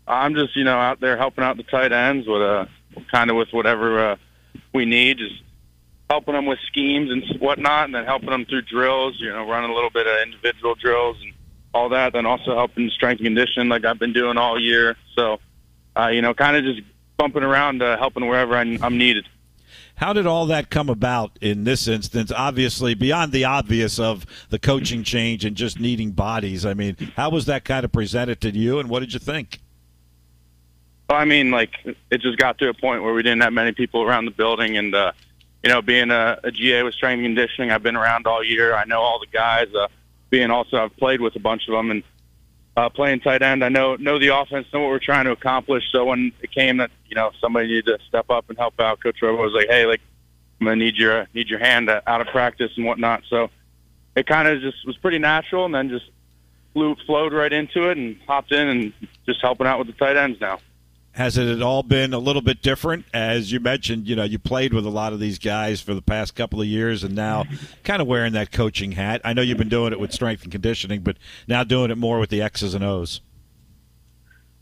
[0.08, 2.66] I'm just, you know, out there helping out the tight ends with uh,
[3.10, 4.16] kind of with whatever uh,
[4.72, 5.42] we need, just
[6.08, 9.16] helping them with schemes and whatnot, and then helping them through drills.
[9.18, 11.32] You know, running a little bit of individual drills and
[11.76, 14.96] all that, then also helping strength and conditioning like I've been doing all year.
[15.14, 15.38] So,
[15.96, 16.80] uh, you know, kind of just
[17.18, 19.26] bumping around, uh, helping wherever I'm needed.
[19.96, 22.30] How did all that come about in this instance?
[22.30, 26.66] Obviously, beyond the obvious of the coaching change and just needing bodies.
[26.66, 29.60] I mean, how was that kind of presented to you, and what did you think?
[31.08, 31.70] Well, I mean, like
[32.10, 34.76] it just got to a point where we didn't have many people around the building,
[34.76, 35.12] and uh,
[35.62, 38.74] you know, being a, a GA with strength and conditioning, I've been around all year.
[38.74, 39.68] I know all the guys.
[39.74, 39.88] Uh,
[40.30, 42.02] being also I've played with a bunch of them and
[42.76, 43.64] uh, playing tight end.
[43.64, 45.84] I know know the offense, know what we're trying to accomplish.
[45.92, 49.00] So when it came that you know somebody needed to step up and help out,
[49.02, 50.00] Coach Robo was like, "Hey, like
[50.60, 53.50] I'm gonna need your need your hand out of practice and whatnot." So
[54.14, 56.10] it kind of just was pretty natural, and then just
[56.74, 58.92] flew flowed right into it and hopped in and
[59.24, 60.58] just helping out with the tight ends now.
[61.16, 63.06] Has it all been a little bit different?
[63.14, 66.02] As you mentioned, you know, you played with a lot of these guys for the
[66.02, 67.44] past couple of years and now
[67.84, 69.22] kind of wearing that coaching hat.
[69.24, 71.16] I know you've been doing it with strength and conditioning, but
[71.48, 73.22] now doing it more with the X's and O's.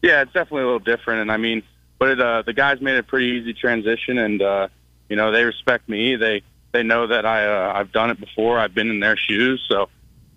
[0.01, 1.23] Yeah, it's definitely a little different.
[1.23, 1.65] And I mean,
[1.99, 4.69] but it, uh, the guys made a pretty easy transition and, uh,
[5.09, 6.15] you know, they respect me.
[6.15, 8.61] They, they know that I, uh, I've done it before.
[8.61, 9.61] I've been in their shoes.
[9.69, 9.89] So,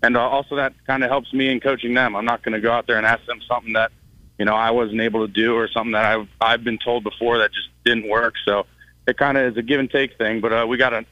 [0.02, 2.16] and uh, also that kind of helps me in coaching them.
[2.16, 3.92] I'm not going to go out there and ask them something that
[4.38, 7.38] you know I wasn't able to do or something that I've I've been told before
[7.38, 8.34] that just didn't work.
[8.44, 8.66] So
[9.06, 10.40] it kind of is a give and take thing.
[10.40, 11.04] But uh, we got a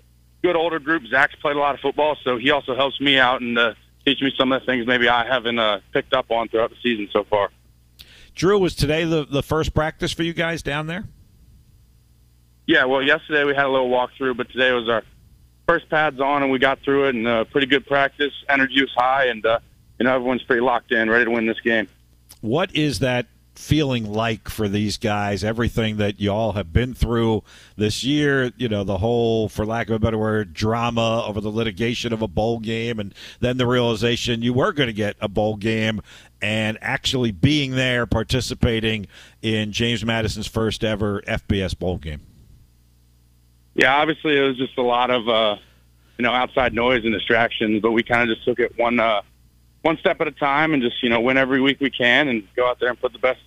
[0.43, 1.05] good older group.
[1.07, 4.21] Zach's played a lot of football, so he also helps me out and uh, teach
[4.23, 7.09] me some of the things maybe I haven't uh, picked up on throughout the season
[7.12, 7.51] so far.
[8.35, 11.05] Drew, was today the the first practice for you guys down there?
[12.67, 15.05] Yeah, well, yesterday we had a little walkthrough, but today was our
[15.67, 18.33] first pads on, and we got through it, and uh, pretty good practice.
[18.49, 19.59] Energy was high, and uh,
[19.99, 21.89] you know everyone's pretty locked in, ready to win this game.
[22.46, 25.42] What is that feeling like for these guys?
[25.42, 27.42] Everything that you all have been through
[27.74, 31.48] this year, you know, the whole, for lack of a better word, drama over the
[31.48, 35.26] litigation of a bowl game, and then the realization you were going to get a
[35.26, 36.00] bowl game
[36.40, 39.09] and actually being there, participating
[39.42, 42.20] in James Madison's first ever FBS bowl game.
[43.74, 45.56] Yeah, obviously it was just a lot of uh,
[46.16, 49.22] you know outside noise and distractions, but we kind of just took it one uh,
[49.87, 52.42] one step at a time and just you know win every week we can and
[52.57, 53.40] go out there and put the best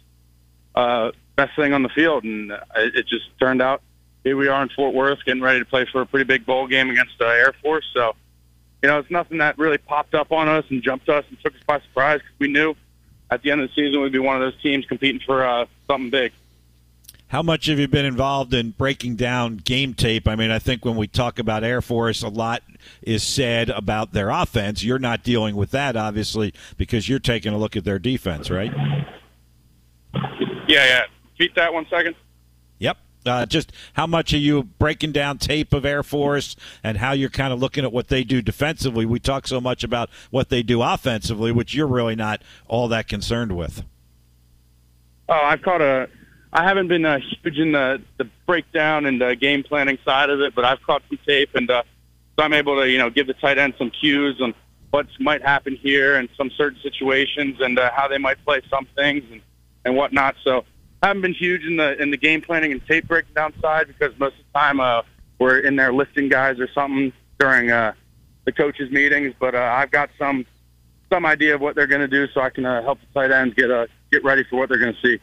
[0.73, 2.23] uh, best thing on the field.
[2.23, 3.81] And it, it just turned out
[4.23, 6.65] here we are in Fort Worth, getting ready to play for a pretty big bowl
[6.67, 7.85] game against the Air Force.
[7.93, 8.15] So
[8.81, 11.53] you know it's nothing that really popped up on us and jumped us and took
[11.53, 12.73] us by surprise because we knew
[13.29, 15.65] at the end of the season we'd be one of those teams competing for uh,
[15.87, 16.31] something big.
[17.29, 20.27] How much have you been involved in breaking down game tape?
[20.27, 22.63] I mean, I think when we talk about Air Force, a lot
[23.03, 24.83] is said about their offense.
[24.83, 28.73] You're not dealing with that, obviously, because you're taking a look at their defense, right?
[30.67, 31.01] Yeah, yeah.
[31.37, 32.15] Repeat that one second.
[32.79, 32.97] Yep.
[33.27, 37.29] Uh, just how much are you breaking down tape of Air Force and how you're
[37.29, 39.05] kind of looking at what they do defensively?
[39.05, 43.07] We talk so much about what they do offensively, which you're really not all that
[43.07, 43.83] concerned with.
[45.27, 46.09] Oh, I've caught a.
[46.51, 50.41] I haven't been uh, huge in the the breakdown and the game planning side of
[50.41, 51.83] it, but I've caught some tape, and uh,
[52.37, 54.53] so I'm able to you know give the tight end some cues on
[54.91, 58.87] what might happen here and some certain situations and uh, how they might play some
[58.95, 59.41] things and
[59.85, 60.35] and whatnot.
[60.43, 60.65] So
[61.03, 64.17] I haven't been huge in the in the game planning and tape breakdown side because
[64.19, 65.03] most of the time uh,
[65.37, 67.93] we're in there listing guys or something during uh,
[68.45, 69.35] the coaches meetings.
[69.39, 70.47] But uh, I've got some
[71.11, 73.31] some idea of what they're going to do, so I can uh, help the tight
[73.31, 75.21] ends get uh, get ready for what they're going to see.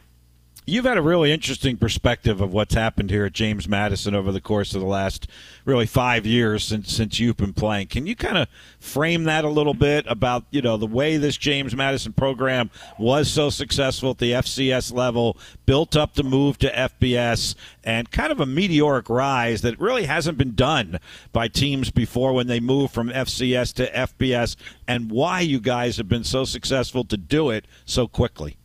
[0.65, 4.41] You've had a really interesting perspective of what's happened here at James Madison over the
[4.41, 5.27] course of the last
[5.63, 7.87] really five years since since you've been playing.
[7.87, 11.37] Can you kind of frame that a little bit about you know the way this
[11.37, 16.69] James Madison program was so successful at the FCS level, built up to move to
[16.69, 20.99] FBS, and kind of a meteoric rise that really hasn't been done
[21.31, 26.09] by teams before when they move from FCS to FBS, and why you guys have
[26.09, 28.57] been so successful to do it so quickly.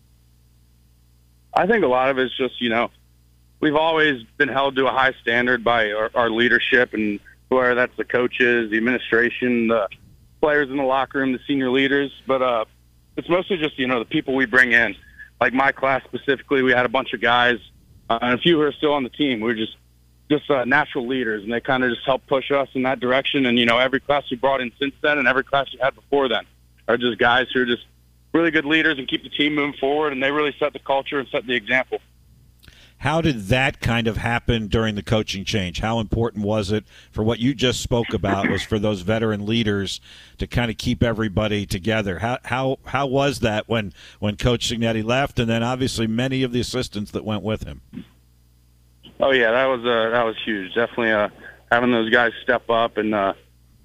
[1.54, 2.90] I think a lot of it's just, you know,
[3.60, 7.96] we've always been held to a high standard by our, our leadership and whether that's
[7.96, 9.88] the coaches, the administration, the
[10.40, 12.10] players in the locker room, the senior leaders.
[12.26, 12.64] But uh,
[13.16, 14.96] it's mostly just, you know, the people we bring in.
[15.40, 17.58] Like my class specifically, we had a bunch of guys,
[18.08, 19.40] uh, and a few who are still on the team.
[19.40, 19.76] We are just
[20.30, 23.46] just uh, natural leaders, and they kind of just help push us in that direction.
[23.46, 25.94] And you know, every class we brought in since then, and every class we had
[25.94, 26.44] before then,
[26.88, 27.84] are just guys who are just
[28.32, 30.12] really good leaders and keep the team moving forward.
[30.12, 31.98] And they really set the culture and set the example.
[33.02, 35.80] How did that kind of happen during the coaching change?
[35.80, 38.48] How important was it for what you just spoke about?
[38.48, 40.00] Was for those veteran leaders
[40.38, 42.20] to kind of keep everybody together?
[42.20, 46.52] How how how was that when when Coach Cignetti left, and then obviously many of
[46.52, 47.80] the assistants that went with him?
[49.18, 50.72] Oh yeah, that was uh, that was huge.
[50.72, 51.28] Definitely uh,
[51.72, 53.32] having those guys step up and uh,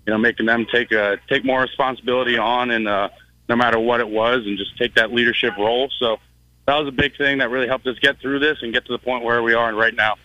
[0.06, 3.10] you know making them take uh, take more responsibility on and uh,
[3.50, 5.90] no matter what it was, and just take that leadership role.
[6.00, 6.18] So
[6.66, 8.92] that was a big thing that really helped us get through this and get to
[8.92, 10.16] the point where we are right now.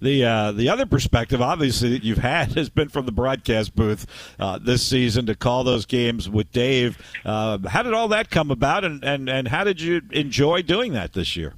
[0.00, 4.06] The uh, the other perspective, obviously, that you've had has been from the broadcast booth
[4.38, 6.98] uh, this season to call those games with Dave.
[7.24, 10.92] Uh, how did all that come about, and, and, and how did you enjoy doing
[10.92, 11.54] that this year?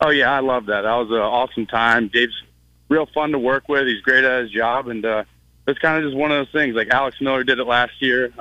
[0.00, 0.82] Oh yeah, I love that.
[0.82, 2.08] That was an awesome time.
[2.08, 2.40] Dave's
[2.88, 3.86] real fun to work with.
[3.86, 5.24] He's great at his job, and uh,
[5.66, 6.76] it's kind of just one of those things.
[6.76, 8.32] Like Alex Miller did it last year.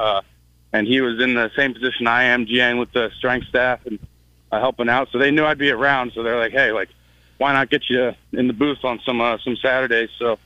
[0.75, 3.85] Uh, and he was in the same position I am, GAing with the strength staff
[3.85, 3.99] and
[4.51, 5.09] uh, helping out.
[5.11, 6.11] So they knew I'd be around.
[6.13, 6.89] So they're like, hey, like,
[7.38, 10.09] why not get you in the booth on some uh, some Saturdays?
[10.19, 10.38] So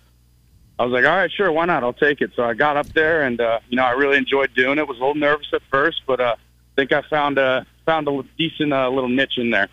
[0.78, 1.84] I was like, all right, sure, why not?
[1.84, 2.32] I'll take it.
[2.36, 4.88] So I got up there, and uh, you know, I really enjoyed doing it.
[4.88, 8.24] Was a little nervous at first, but uh, I think I found a found a
[8.38, 9.70] decent uh, little niche in there.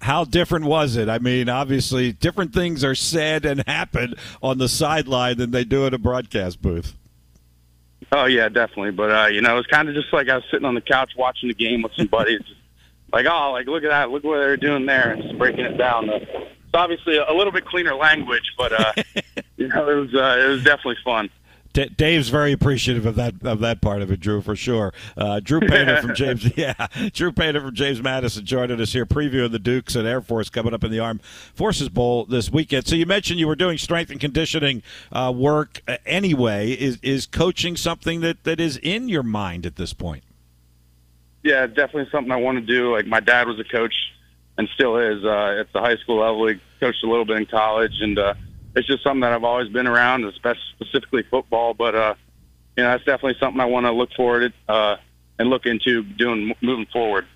[0.00, 1.08] How different was it?
[1.08, 5.86] I mean, obviously, different things are said and happen on the sideline than they do
[5.86, 6.96] in a broadcast booth.
[8.12, 8.92] Oh yeah, definitely.
[8.92, 10.80] But uh, you know, it was kind of just like I was sitting on the
[10.80, 12.60] couch watching the game with some buddies, just
[13.12, 15.76] like, oh, like look at that, look what they're doing there, and just breaking it
[15.76, 16.08] down.
[16.08, 18.92] Uh, it's obviously a little bit cleaner language, but uh,
[19.56, 21.30] you know, it was uh, it was definitely fun.
[21.76, 24.94] D- Dave's very appreciative of that of that part of it, Drew, for sure.
[25.14, 29.52] Uh, Drew Painter from James, yeah, Drew Painter from James Madison joining us here, previewing
[29.52, 32.86] the Dukes and Air Force coming up in the Armed Forces Bowl this weekend.
[32.86, 36.72] So you mentioned you were doing strength and conditioning uh, work uh, anyway.
[36.72, 40.24] Is is coaching something that, that is in your mind at this point?
[41.42, 42.94] Yeah, definitely something I want to do.
[42.94, 43.94] Like my dad was a coach
[44.56, 46.48] and still is uh, at the high school level.
[46.48, 48.18] He coached a little bit in college and.
[48.18, 48.32] Uh,
[48.76, 51.74] it's just something that I've always been around, especially specifically football.
[51.74, 52.14] But uh,
[52.76, 54.96] you know, that's definitely something I want to look forward to uh,
[55.38, 57.26] and look into doing moving forward.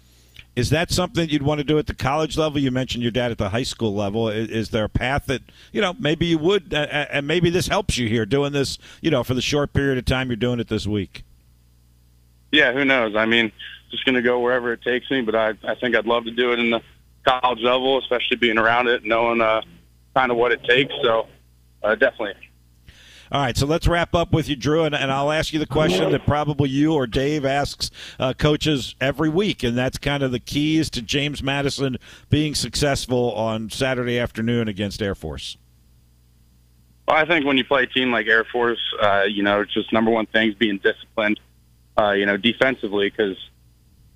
[0.56, 2.60] Is that something you'd want to do at the college level?
[2.60, 4.28] You mentioned your dad at the high school level.
[4.28, 7.68] Is, is there a path that you know maybe you would, uh, and maybe this
[7.68, 10.60] helps you here doing this, you know, for the short period of time you're doing
[10.60, 11.24] it this week?
[12.52, 13.16] Yeah, who knows?
[13.16, 13.52] I mean,
[13.90, 15.22] just going to go wherever it takes me.
[15.22, 16.82] But I, I think I'd love to do it in the
[17.24, 19.62] college level, especially being around it, knowing uh,
[20.14, 20.92] kind of what it takes.
[21.02, 21.26] So
[21.82, 22.34] uh, definitely.
[23.32, 25.66] All right, so let's wrap up with you, Drew, and, and, I'll ask you the
[25.66, 30.32] question that probably you or Dave asks uh, coaches every week, and that's kind of
[30.32, 31.96] the keys to James Madison
[32.28, 35.56] being successful on Saturday afternoon against Air Force.
[37.06, 39.72] Well, I think when you play a team like Air Force, uh, you know, it's
[39.72, 41.38] just number one thing is being disciplined,
[41.96, 43.36] uh, you know, defensively, because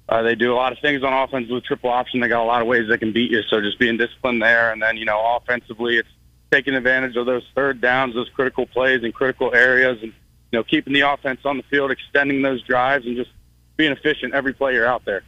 [0.09, 2.21] uh, they do a lot of things on offense with triple option.
[2.21, 4.73] They got a lot of ways they can beat you, so just being disciplined there,
[4.73, 6.09] and then you know, offensively, it's
[6.51, 10.13] taking advantage of those third downs, those critical plays in critical areas, and
[10.53, 13.31] you know keeping the offense on the field, extending those drives, and just
[13.77, 15.23] being efficient every play you're out there.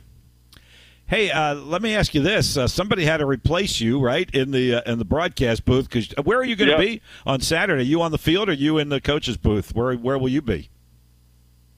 [1.09, 4.51] Hey, uh, let me ask you this: uh, somebody had to replace you, right, in
[4.51, 5.89] the uh, in the broadcast booth?
[5.89, 6.81] Because where are you going to Yep.
[6.81, 7.83] be on Saturday?
[7.83, 9.75] Are you on the field, or you in the coach's booth?
[9.75, 10.69] Where where will you be?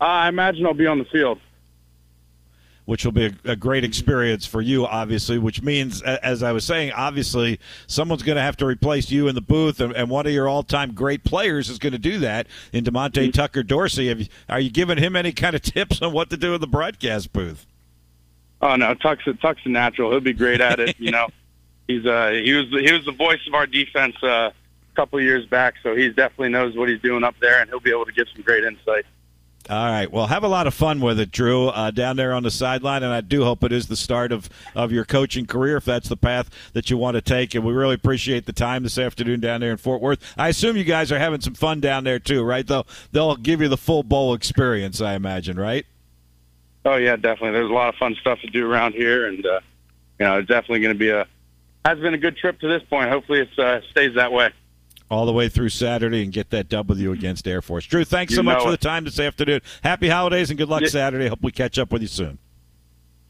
[0.01, 1.41] Uh, I imagine I'll be on the field.
[2.89, 5.37] Which will be a, a great experience for you, obviously.
[5.37, 9.35] Which means, as I was saying, obviously, someone's going to have to replace you in
[9.35, 12.47] the booth, and, and one of your all-time great players is going to do that.
[12.73, 16.15] In Diamonte Tucker Dorsey, Have you, are you giving him any kind of tips on
[16.15, 17.67] what to do in the broadcast booth?
[18.63, 20.11] Oh no, Tuck's a, Tuck's a natural.
[20.11, 20.99] He'll be great at it.
[20.99, 21.29] You know,
[21.89, 24.53] he's uh he was he was the voice of our defense uh, a
[24.97, 27.91] couple years back, so he definitely knows what he's doing up there, and he'll be
[27.91, 29.05] able to give some great insight.
[29.71, 30.11] All right.
[30.11, 33.03] Well, have a lot of fun with it, Drew, uh, down there on the sideline.
[33.03, 36.09] And I do hope it is the start of, of your coaching career, if that's
[36.09, 37.55] the path that you want to take.
[37.55, 40.35] And we really appreciate the time this afternoon down there in Fort Worth.
[40.39, 42.67] I assume you guys are having some fun down there, too, right?
[42.67, 45.85] They'll, they'll give you the full bowl experience, I imagine, right?
[46.85, 47.51] Oh yeah, definitely.
[47.51, 49.61] There's a lot of fun stuff to do around here, and uh,
[50.19, 51.27] you know, it's definitely going to be a
[51.85, 53.11] has been a good trip to this point.
[53.11, 54.51] Hopefully, it uh, stays that way.
[55.11, 57.87] All the way through Saturday and get that W against Air Force.
[57.87, 59.63] Drew, thanks You so much know for the time this afternoon.
[59.83, 60.85] Happy holidays and good luck.
[60.87, 61.29] Saturday.
[61.29, 62.39] Hope we catch up with you soon.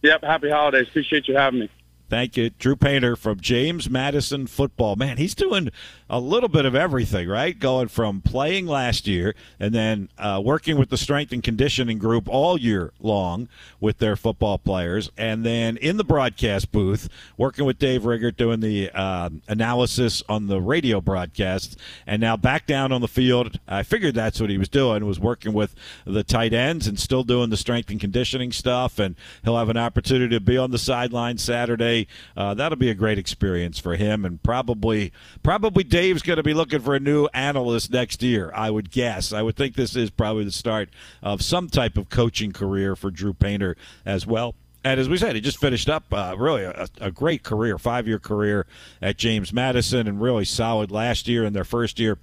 [0.03, 0.25] Yep.
[0.25, 0.89] Happy holidays.
[0.89, 1.71] Appreciate you having me.
[2.09, 2.51] Thank you.
[2.51, 4.97] Drew Painter from James Madison Football.
[4.97, 5.71] Man, he's doing
[6.09, 7.59] a little bit of everything, right?
[7.59, 12.27] Going from playing last year and then uh, working with the strength and conditioning group
[12.27, 13.49] all year long
[13.79, 15.11] with their football players.
[15.19, 20.47] And then in the broadcast booth, working with Dave Riggert, doing the um analysis on
[20.47, 21.77] the radio broadcasts.
[22.07, 23.59] And now back down on the field.
[23.69, 25.75] I figured that's what he was doing, was working with
[26.07, 28.99] the tight ends and still doing the strength and conditioning stuff.
[28.99, 31.98] And he'll have an opportunity to be on the sideline Saturday.
[32.37, 36.55] Uh, that'll be a great experience for him, and probably probably Dave's going to be
[36.55, 38.53] looking for a new analyst next year.
[38.55, 39.33] I would guess.
[39.33, 40.91] I would think this is probably the start
[41.23, 44.55] of some type of coaching career for Drew Painter as well.
[44.85, 48.07] And as we said, he just finished up uh, really a, a great career, five
[48.07, 48.67] year career
[49.03, 52.19] at James Madison, and really solid last year in their first year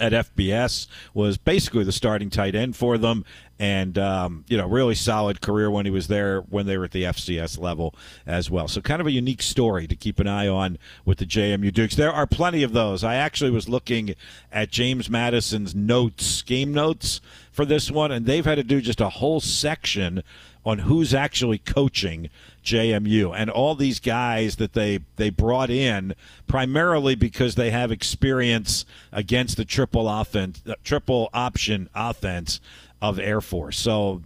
[0.00, 3.24] at FBS was basically the starting tight end for them,
[3.58, 6.92] and um, you know really solid career when he was there when they were at
[6.92, 7.94] the FCS level
[8.26, 8.68] as well.
[8.68, 11.96] So kind of a unique story to keep an eye on with the JMU Dukes.
[11.96, 13.02] There are plenty of those.
[13.02, 14.14] I actually was looking
[14.52, 19.00] at James Madison's notes, game notes for this one, and they've had to do just
[19.00, 20.22] a whole section
[20.64, 22.28] on who's actually coaching
[22.62, 26.14] JMU and all these guys that they they brought in
[26.46, 32.60] primarily because they have experience against the triple offense triple option offense
[33.00, 33.78] of Air Force.
[33.78, 34.22] So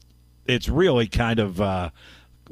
[0.46, 1.90] it's really kind of uh,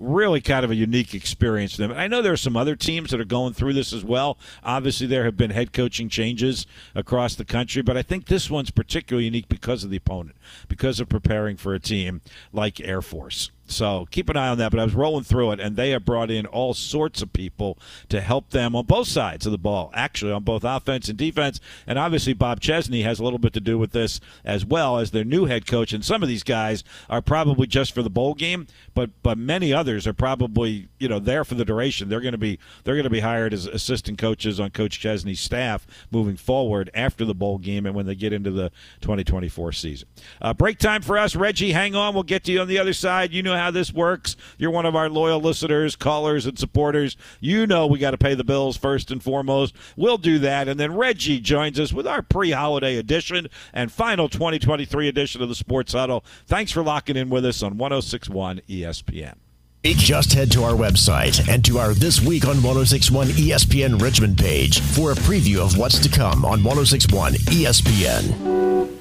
[0.01, 1.93] really kind of a unique experience for them.
[1.93, 4.39] I know there are some other teams that are going through this as well.
[4.65, 8.71] Obviously, there have been head coaching changes across the country, but I think this one's
[8.71, 10.37] particularly unique because of the opponent,
[10.69, 12.21] because of preparing for a team
[12.53, 13.51] like Air Force.
[13.71, 14.71] So keep an eye on that.
[14.71, 17.79] But I was rolling through it, and they have brought in all sorts of people
[18.09, 21.61] to help them on both sides of the ball, actually, on both offense and defense.
[21.87, 25.11] And obviously, Bob Chesney has a little bit to do with this as well as
[25.11, 25.93] their new head coach.
[25.93, 29.73] And some of these guys are probably just for the bowl game, but but many
[29.73, 32.09] others are probably you know there for the duration.
[32.09, 35.41] They're going to be they're going to be hired as assistant coaches on Coach Chesney's
[35.41, 38.71] staff moving forward after the bowl game and when they get into the
[39.01, 40.09] 2024 season.
[40.41, 41.73] Uh, break time for us, Reggie.
[41.73, 43.33] Hang on, we'll get to you on the other side.
[43.33, 44.37] You know how this works.
[44.59, 47.17] You're one of our loyal listeners, callers, and supporters.
[47.41, 49.75] You know we got to pay the bills first and foremost.
[49.97, 55.09] We'll do that, and then Reggie joins us with our pre-holiday edition and final 2023
[55.09, 56.25] edition of the Sports Huddle.
[56.47, 59.35] Thanks for locking in with us on 106.1 ESPN.
[59.83, 64.81] Just head to our website and to our This Week on 1061 ESPN Richmond page
[64.81, 69.00] for a preview of what's to come on 1061 ESPN.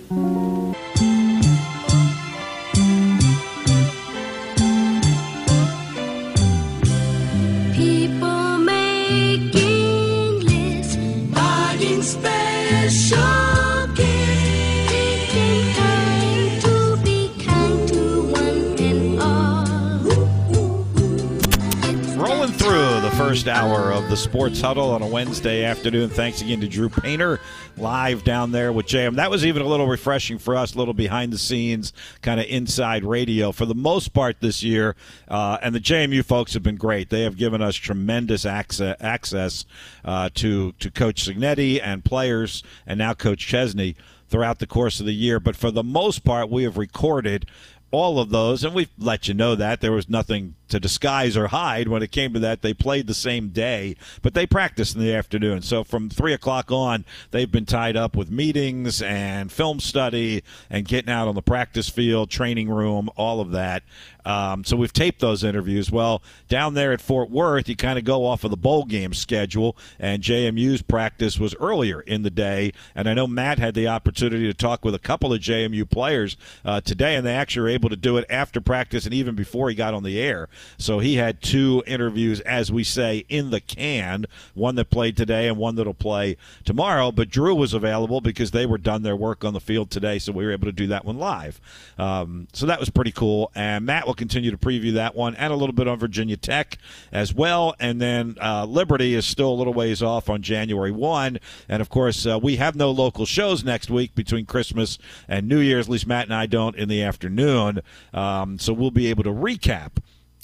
[23.40, 26.10] First hour of the Sports Huddle on a Wednesday afternoon.
[26.10, 27.40] Thanks again to Drew Painter
[27.78, 29.16] live down there with JM.
[29.16, 32.48] That was even a little refreshing for us, a little behind the scenes, kind of
[32.48, 34.94] inside radio for the most part this year.
[35.30, 37.10] Uh, and the JMU folks have been great.
[37.10, 39.64] They have given us tremendous access, access
[40.04, 43.96] uh, to to Coach Cignetti and players, and now Coach Chesney
[44.28, 45.40] throughout the course of the year.
[45.40, 47.46] But for the most part, we have recorded
[47.92, 51.48] all of those, and we've let you know that there was nothing to disguise or
[51.48, 52.62] hide when it came to that.
[52.62, 55.64] They played the same day, but they practiced in the afternoon.
[55.64, 60.88] So from three o'clock on, they've been tied up with meetings and film study and
[60.88, 63.84] getting out on the practice field, training room, all of that.
[64.30, 65.92] Um, so we've taped those interviews.
[65.92, 69.12] Well, down there at Fort Worth, you kind of go off of the bowl game
[69.12, 72.72] schedule, and JMU's practice was earlier in the day.
[72.94, 76.38] And I know Matt had the opportunity to talk with a couple of JMU players
[76.64, 79.68] uh, today, and they actually were able to do it after practice and even before
[79.68, 80.48] he got on the air.
[80.78, 85.48] So he had two interviews, as we say, in the can one that played today
[85.48, 87.12] and one that'll play tomorrow.
[87.12, 90.32] But Drew was available because they were done their work on the field today, so
[90.34, 91.60] we were able to do that one live.
[91.98, 93.52] Um, so that was pretty cool.
[93.56, 96.78] And Matt will continue to preview that one and a little bit on Virginia Tech
[97.12, 97.74] as well.
[97.80, 101.40] And then uh, Liberty is still a little ways off on January 1.
[101.68, 105.60] And of course, uh, we have no local shows next week between Christmas and New
[105.60, 105.88] Year's.
[105.88, 107.82] At least Matt and I don't in the afternoon.
[108.14, 109.94] Um, so we'll be able to recap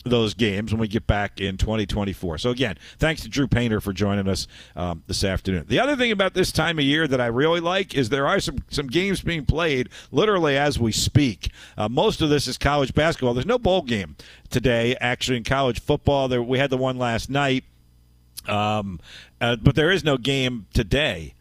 [0.05, 2.37] those games when we get back in 2024.
[2.37, 5.65] So again, thanks to Drew Painter for joining us um, this afternoon.
[5.67, 8.39] The other thing about this time of year that I really like is there are
[8.39, 11.51] some some games being played literally as we speak.
[11.77, 13.33] Uh, most of this is college basketball.
[13.33, 14.15] There's no bowl game
[14.49, 16.27] today actually in college football.
[16.27, 17.63] There we had the one last night,
[18.47, 18.99] um,
[19.41, 21.33] uh, but there is no game today.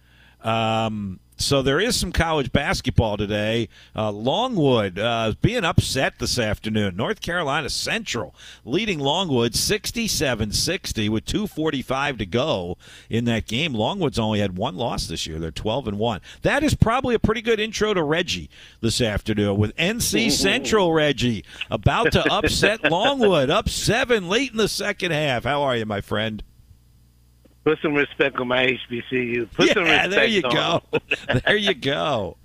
[0.42, 3.68] Um, so there is some college basketball today.
[3.94, 6.96] Uh, Longwood uh, being upset this afternoon.
[6.96, 12.78] North Carolina Central leading Longwood 67-60 with 2:45 to go
[13.10, 13.74] in that game.
[13.74, 15.38] Longwood's only had one loss this year.
[15.38, 16.20] They're 12 and 1.
[16.42, 18.48] That is probably a pretty good intro to Reggie
[18.80, 24.68] this afternoon with NC Central Reggie about to upset Longwood up 7 late in the
[24.68, 25.44] second half.
[25.44, 26.42] How are you, my friend?
[27.64, 29.50] Put some respect on my HBCU.
[29.52, 30.82] Put some yeah, respect there you on go.
[31.46, 32.36] there you go.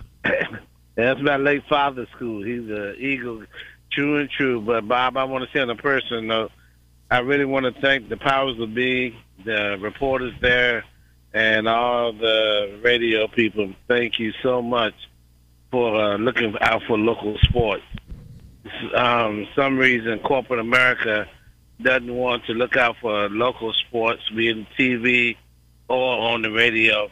[0.95, 2.41] That's my late father's school.
[2.43, 3.43] He's a Eagle,
[3.91, 4.61] true and true.
[4.61, 6.51] But Bob, I want to say on a personal note,
[7.11, 10.85] I really want to thank the powers of be, the reporters there,
[11.33, 13.73] and all the radio people.
[13.87, 14.93] Thank you so much
[15.71, 17.83] for uh, looking out for local sports.
[18.95, 21.27] Um, some reason corporate America
[21.81, 25.37] doesn't want to look out for local sports, be it TV
[25.87, 27.09] or on the radio.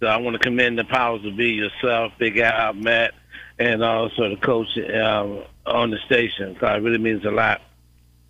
[0.00, 3.12] So I want to commend the powers to be yourself, Big Al, Matt,
[3.58, 6.56] and also the coach um, on the station.
[6.60, 7.60] So it really means a lot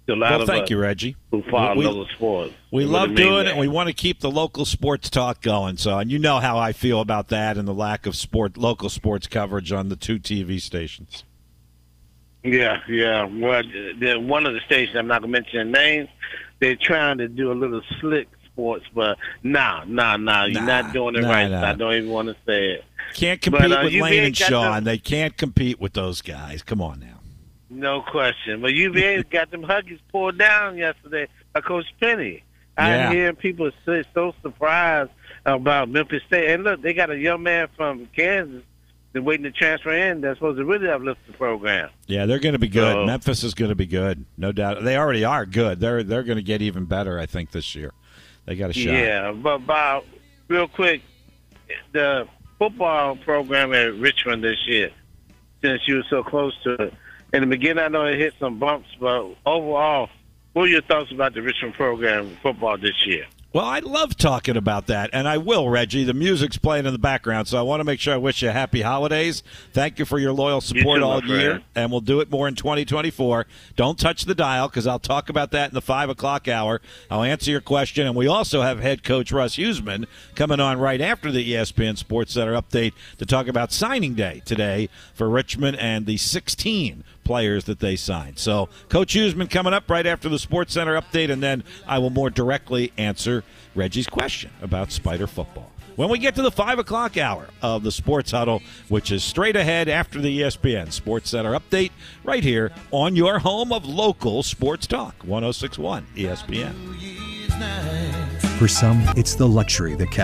[0.06, 1.16] to a lot Well, of thank us you, Reggie.
[1.30, 2.54] who follow We- local sports.
[2.72, 3.50] We love doing it.
[3.52, 5.76] and We want to keep the local sports talk going.
[5.76, 8.88] So, and you know how I feel about that and the lack of sport, local
[8.88, 11.24] sports coverage on the two TV stations.
[12.42, 13.24] Yeah, yeah.
[13.24, 13.62] Well,
[13.98, 16.08] the, one of the stations, I'm not going to mention the name,
[16.60, 20.44] they're trying to do a little slick sports, but nah, nah, nah.
[20.44, 21.50] You're Nah, not doing it nah, right.
[21.50, 21.68] nah.
[21.68, 22.84] I don't even want to say it.
[23.14, 24.74] Can't But, compete uh, with Lane and Sean.
[24.76, 26.62] them- They can't compete with those guys.
[26.62, 27.18] Come on now.
[27.68, 28.60] No question.
[28.62, 32.42] But UVA got them Huggies pulled down yesterday by Coach Penny.
[32.78, 33.10] Yeah.
[33.10, 35.10] I hear people say so surprised
[35.44, 36.50] about Memphis State.
[36.50, 38.62] And look, they got a young man from Kansas
[39.12, 41.90] that's waiting to transfer in that's supposed to really uplift the program.
[42.06, 42.94] Yeah, they're going to be good.
[42.94, 44.82] So- Memphis is going to be good, no doubt.
[44.84, 45.80] They already are good.
[45.80, 47.92] They're they're going to get even better, I think, this year.
[48.46, 48.92] They got a shot.
[48.92, 50.04] Yeah, but Bob,
[50.48, 51.02] real quick,
[51.92, 52.26] the
[52.58, 54.90] football program at Richmond this year,
[55.62, 56.94] since you were so close to it,
[57.32, 60.08] in the beginning I know it hit some bumps, but overall,
[60.52, 63.26] what are your thoughts about the Richmond program football this year?
[63.52, 66.04] Well, I love talking about that, and I will, Reggie.
[66.04, 68.48] The music's playing in the background, so I want to make sure I wish you
[68.48, 69.42] a happy holidays.
[69.72, 72.54] Thank you for your loyal support too, all year, and we'll do it more in
[72.54, 73.48] 2024.
[73.74, 76.80] Don't touch the dial because I'll talk about that in the 5 o'clock hour.
[77.10, 81.00] I'll answer your question, and we also have head coach Russ Huesman coming on right
[81.00, 86.06] after the ESPN Sports Center update to talk about signing day today for Richmond and
[86.06, 88.38] the 16 players that they signed.
[88.38, 92.10] So, Coach Huesman coming up right after the Sports Center update, and then I will
[92.10, 93.44] more directly answer
[93.74, 95.70] Reggie's question about Spider football.
[95.96, 99.56] When we get to the 5 o'clock hour of the Sports Huddle, which is straight
[99.56, 101.90] ahead after the ESPN Sports Center update,
[102.24, 106.74] right here on your home of local sports talk, 1061 ESPN.
[108.58, 110.10] For some, it's the luxury that